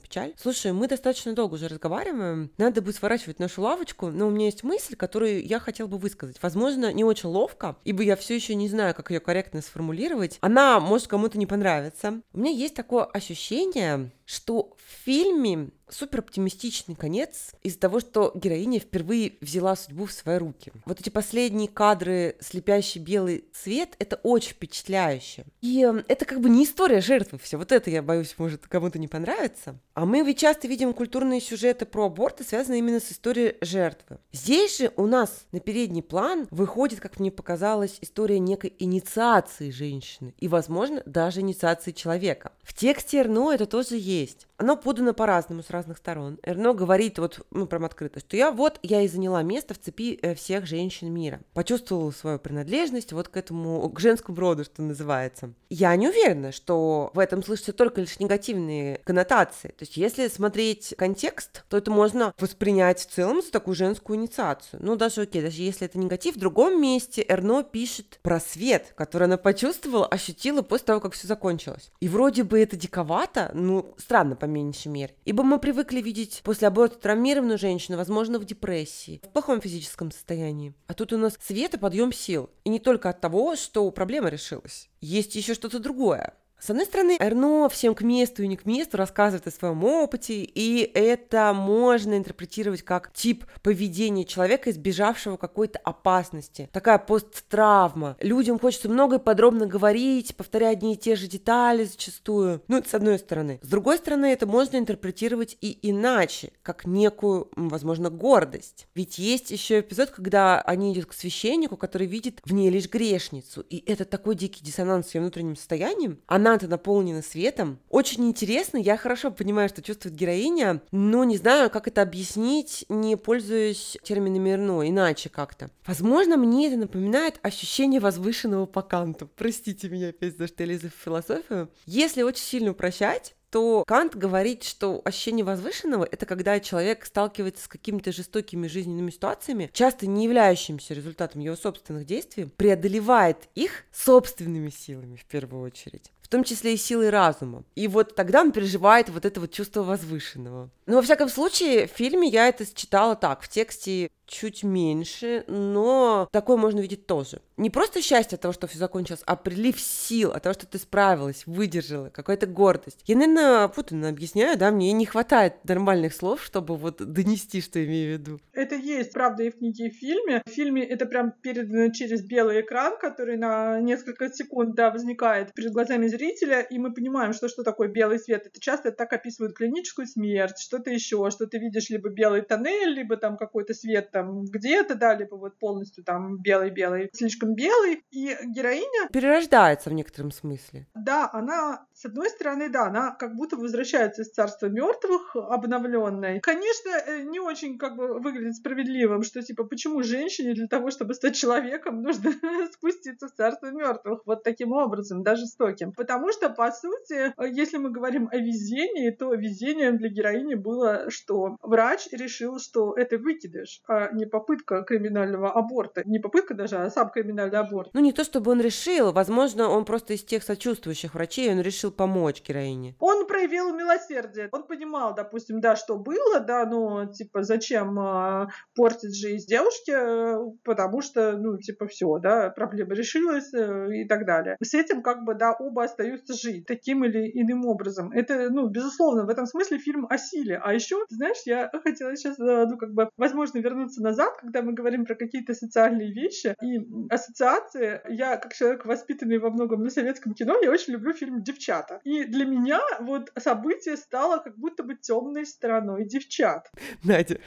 [0.00, 0.34] печаль.
[0.36, 4.62] Слушай, мы достаточно долго уже разговариваем, надо будет сворачивать нашу лавочку, но у меня есть
[4.64, 6.42] мысль, которую я хотела бы высказать.
[6.42, 10.38] Возможно, не очень ловко, ибо я все еще не знаю, как ее корректно сформулировать.
[10.40, 12.20] Она может кому-то не понравиться.
[12.32, 18.80] У меня есть такое ощущение, что в фильме супер оптимистичный конец из-за того, что героиня
[18.80, 20.72] впервые взяла судьбу в свои руки.
[20.84, 25.44] Вот эти последние кадры, слепящий белый цвет, это очень впечатляюще.
[25.60, 27.56] И э, это как бы не история жертвы все.
[27.56, 29.78] Вот это, я боюсь, может кому-то не понравится.
[29.94, 34.18] А мы ведь часто видим культурные сюжеты про аборты, связанные именно с историей жертвы.
[34.32, 40.34] Здесь же у нас на передний план выходит, как мне показалось, история некой инициации женщины
[40.38, 42.52] и, возможно, даже инициации человека.
[42.62, 44.46] В тексте Эрно это тоже есть.
[44.56, 46.38] Оно подано по-разному с разных сторон.
[46.42, 50.18] Эрно говорит вот, ну, прям открыто, что я вот, я и заняла место в цепи
[50.20, 51.40] э, всех женщин мира.
[51.54, 55.52] Почувствовала свою принадлежность вот к этому, к женскому роду, что называется.
[55.70, 59.68] Я не уверена, что в этом слышатся только лишь негативные коннотации.
[59.68, 64.80] То есть, если смотреть контекст, то это можно воспринять в целом за такую женскую инициацию.
[64.82, 69.24] Ну, даже окей, даже если это негатив, в другом месте Эрно пишет про свет, который
[69.24, 71.90] она почувствовала, ощутила после того, как все закончилось.
[72.00, 75.14] И вроде бы это диковато, ну, странно, по меньшей мере.
[75.24, 80.72] Ибо мы привыкли видеть после аборта травмированную женщину, возможно, в депрессии, в плохом физическом состоянии.
[80.86, 82.48] А тут у нас свет и подъем сил.
[82.64, 84.88] И не только от того, что проблема решилась.
[85.02, 86.32] Есть еще что-то другое.
[86.60, 90.42] С одной стороны, Эрно всем к месту и не к месту рассказывает о своем опыте,
[90.42, 96.68] и это можно интерпретировать как тип поведения человека, избежавшего какой-то опасности.
[96.72, 98.16] Такая посттравма.
[98.20, 102.62] Людям хочется много и подробно говорить, повторять одни и те же детали зачастую.
[102.68, 103.58] Ну, это с одной стороны.
[103.62, 108.86] С другой стороны, это можно интерпретировать и иначе, как некую, возможно, гордость.
[108.94, 113.62] Ведь есть еще эпизод, когда они идут к священнику, который видит в ней лишь грешницу,
[113.62, 116.20] и это такой дикий диссонанс с ее внутренним состоянием.
[116.26, 117.78] Она она-то светом.
[117.88, 123.16] Очень интересно, я хорошо понимаю, что чувствует героиня, но не знаю, как это объяснить, не
[123.16, 125.70] пользуясь терминами Эрно, иначе как-то.
[125.86, 129.30] Возможно, мне это напоминает ощущение возвышенного по канту.
[129.36, 131.70] Простите меня опять за что я лезу в философию.
[131.86, 137.68] Если очень сильно упрощать, то Кант говорит, что ощущение возвышенного— это когда человек сталкивается с
[137.68, 145.16] какими-то жестокими жизненными ситуациями, часто не являющимися результатом его собственных действий, преодолевает их собственными силами
[145.16, 147.64] в первую очередь в том числе и силой разума.
[147.74, 150.68] И вот тогда он переживает вот это вот чувство возвышенного.
[150.84, 156.28] Но во всяком случае, в фильме я это читала так, в тексте чуть меньше, но
[156.30, 157.40] такое можно видеть тоже.
[157.56, 160.78] Не просто счастье от того, что все закончилось, а прилив сил от того, что ты
[160.78, 163.02] справилась, выдержала, какая-то гордость.
[163.06, 168.16] Я, наверное, путанно объясняю, да, мне не хватает нормальных слов, чтобы вот донести, что имею
[168.16, 168.40] в виду.
[168.52, 170.42] Это есть, правда, и в книге, и в фильме.
[170.46, 175.72] В фильме это прям передано через белый экран, который на несколько секунд, да, возникает перед
[175.72, 178.46] глазами зрителя, и мы понимаем, что что такое белый свет.
[178.46, 183.16] Это часто так описывают клиническую смерть, что-то еще, что ты видишь либо белый тоннель, либо
[183.16, 188.02] там какой-то свет там где-то, да, либо вот полностью там белый-белый, слишком белый.
[188.10, 189.08] И героиня...
[189.12, 190.86] Перерождается в некотором смысле.
[190.94, 196.38] Да, она, с одной стороны, да, она как будто возвращается из царства мертвых обновленной.
[196.38, 201.14] Конечно, э, не очень как бы выглядит справедливым, что типа почему женщине для того, чтобы
[201.14, 202.30] стать человеком, нужно
[202.72, 205.92] спуститься в царство мертвых вот таким образом, да, жестоким.
[205.92, 211.56] Потому что, по сути, если мы говорим о везении, то везением для героини было, что
[211.62, 216.02] врач решил, что это выкидыш, а не попытка криминального аборта.
[216.04, 217.90] Не попытка даже, а сам криминальный аборт.
[217.92, 221.87] Ну, не то чтобы он решил, возможно, он просто из тех сочувствующих врачей, он решил
[221.88, 222.94] решил помочь героине?
[222.98, 224.48] Он проявил милосердие.
[224.52, 230.38] Он понимал, допустим, да, что было, да, но, типа, зачем э, портить жизнь девушки, э,
[230.64, 234.56] потому что, ну, типа, все, да, проблема решилась э, и так далее.
[234.62, 238.12] С этим, как бы, да, оба остаются жить таким или иным образом.
[238.12, 240.60] Это, ну, безусловно, в этом смысле фильм о силе.
[240.62, 244.72] А еще, знаешь, я хотела сейчас, э, ну, как бы, возможно, вернуться назад, когда мы
[244.72, 246.78] говорим про какие-то социальные вещи и
[247.10, 248.00] ассоциации.
[248.08, 251.77] Я, как человек, воспитанный во многом на советском кино, я очень люблю фильм «Девчата».
[252.04, 256.70] И для меня вот событие стало как будто бы темной стороной девчат.
[257.04, 257.40] Надя,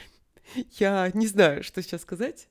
[0.78, 2.48] я не знаю, что сейчас сказать.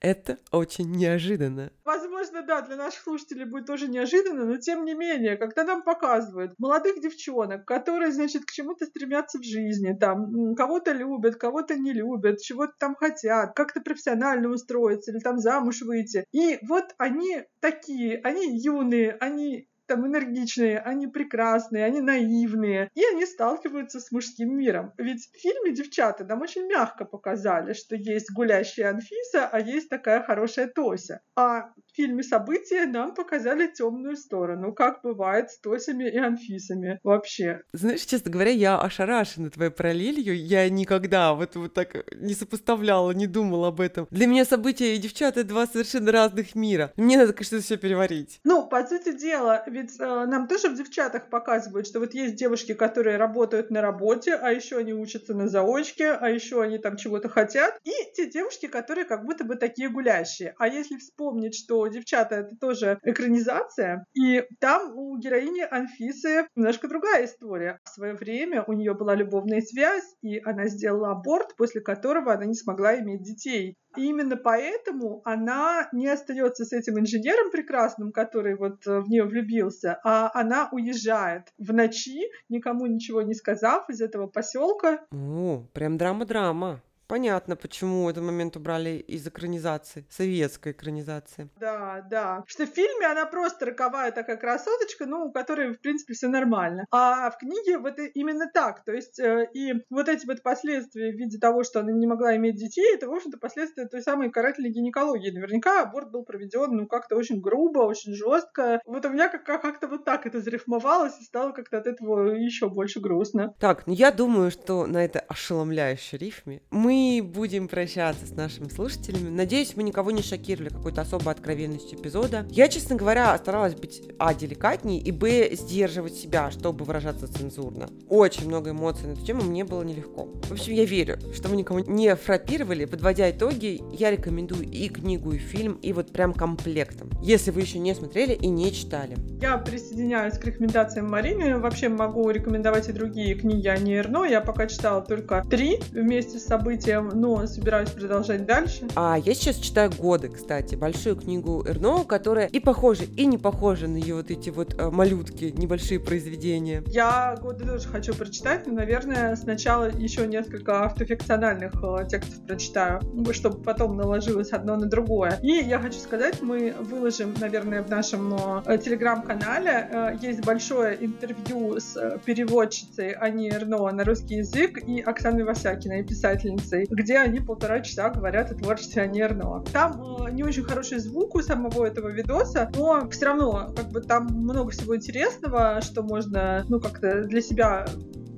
[0.00, 1.70] Это очень неожиданно.
[1.84, 6.54] Возможно, да, для наших слушателей будет тоже неожиданно, но тем не менее, когда нам показывают
[6.58, 12.40] молодых девчонок, которые, значит, к чему-то стремятся в жизни, там, кого-то любят, кого-то не любят,
[12.40, 16.24] чего-то там хотят, как-то профессионально устроиться или там замуж выйти.
[16.32, 23.26] И вот они такие, они юные, они там энергичные, они прекрасные, они наивные, и они
[23.26, 24.92] сталкиваются с мужским миром.
[24.98, 30.22] Ведь в фильме девчата нам очень мягко показали, что есть гулящая Анфиса, а есть такая
[30.22, 31.22] хорошая Тося.
[31.34, 37.62] А в фильме «События» нам показали темную сторону, как бывает с Тосями и Анфисами вообще.
[37.72, 40.36] Знаешь, честно говоря, я ошарашена твоей параллелью.
[40.36, 44.06] Я никогда вот, вот так не сопоставляла, не думала об этом.
[44.12, 46.92] Для меня «События» и «Девчата»— два совершенно разных мира.
[46.96, 48.38] Мне надо, конечно, все переварить.
[48.44, 52.74] Ну, по сути дела, ведь э, нам тоже в девчатах показывают, что вот есть девушки,
[52.74, 57.28] которые работают на работе, а еще они учатся на заочке, а еще они там чего-то
[57.28, 60.54] хотят, и те девушки, которые как будто бы такие гулящие.
[60.58, 67.24] А если вспомнить, что девчата это тоже экранизация, и там у героини Анфисы немножко другая
[67.24, 67.78] история.
[67.84, 72.44] В свое время у нее была любовная связь, и она сделала аборт, после которого она
[72.44, 73.76] не смогла иметь детей.
[73.96, 79.24] И именно поэтому она не остается с этим инженером прекрасным, который вот э, в нее
[79.24, 79.69] влюбился,
[80.04, 85.00] а она уезжает в ночи, никому ничего не сказав из этого поселка.
[85.12, 86.80] О, прям драма-драма.
[87.10, 91.50] Понятно, почему этот момент убрали из экранизации, советской экранизации.
[91.58, 92.44] Да, да.
[92.46, 96.86] Что в фильме она просто роковая такая красоточка, ну, у которой, в принципе, все нормально.
[96.92, 98.84] А в книге вот именно так.
[98.84, 102.36] То есть э, и вот эти вот последствия в виде того, что она не могла
[102.36, 105.32] иметь детей, это, в общем-то, последствия той самой карательной гинекологии.
[105.32, 108.80] Наверняка аборт был проведен, ну, как-то очень грубо, очень жестко.
[108.86, 112.68] Вот у меня как- как-то вот так это зарифмовалось и стало как-то от этого еще
[112.68, 113.52] больше грустно.
[113.58, 119.30] Так, ну я думаю, что на это ошеломляющей рифме мы будем прощаться с нашими слушателями.
[119.30, 122.46] Надеюсь, мы никого не шокировали какой-то особой откровенностью эпизода.
[122.50, 124.34] Я, честно говоря, старалась быть а.
[124.34, 125.54] деликатней и б.
[125.54, 127.88] сдерживать себя, чтобы выражаться цензурно.
[128.08, 130.28] Очень много эмоций на эту тему, мне было нелегко.
[130.48, 132.84] В общем, я верю, что мы никого не фрапировали.
[132.84, 137.10] Подводя итоги, я рекомендую и книгу, и фильм, и вот прям комплектом.
[137.22, 139.16] Если вы еще не смотрели и не читали.
[139.40, 141.58] Я присоединяюсь к рекомендациям Марины.
[141.58, 144.00] Вообще могу рекомендовать и другие книги, а не.
[144.30, 148.88] Я пока читала только три вместе с событиями тем, но собираюсь продолжать дальше.
[148.96, 153.86] А я сейчас читаю «Годы», кстати, большую книгу Эрно, которая и похожа, и не похожа
[153.86, 156.82] на ее вот эти вот э, малютки, небольшие произведения.
[156.88, 163.00] Я «Годы» тоже хочу прочитать, но, наверное, сначала еще несколько автофикциональных э, текстов прочитаю,
[163.32, 165.38] чтобы потом наложилось одно на другое.
[165.42, 168.34] И я хочу сказать, мы выложим, наверное, в нашем
[168.66, 176.02] э, телеграм-канале, есть большое интервью с переводчицей Ани Эрно на русский язык и Оксаной Васякиной,
[176.02, 179.64] писательницей лекций, где они полтора часа говорят о творчестве Анерного.
[179.72, 184.00] Там э, не очень хороший звук у самого этого видоса, но все равно как бы
[184.00, 187.86] там много всего интересного, что можно ну как-то для себя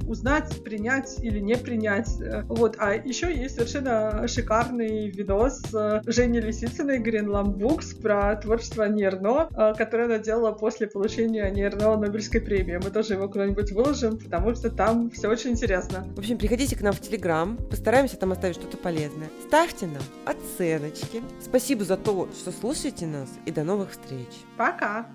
[0.06, 2.10] узнать, принять или не принять.
[2.44, 2.76] Вот.
[2.78, 5.62] А еще есть совершенно шикарный видос
[6.06, 12.80] Жени Лисицыной Greenland Books про творчество Нерно, которое она делала после получения Нерно Нобелевской премии.
[12.82, 16.04] Мы тоже его куда-нибудь выложим, потому что там все очень интересно.
[16.14, 19.28] В общем, приходите к нам в Телеграм, постараемся там оставить что-то полезное.
[19.46, 21.22] Ставьте нам оценочки.
[21.40, 24.28] Спасибо за то, что слушаете нас, и до новых встреч.
[24.56, 25.06] Пока!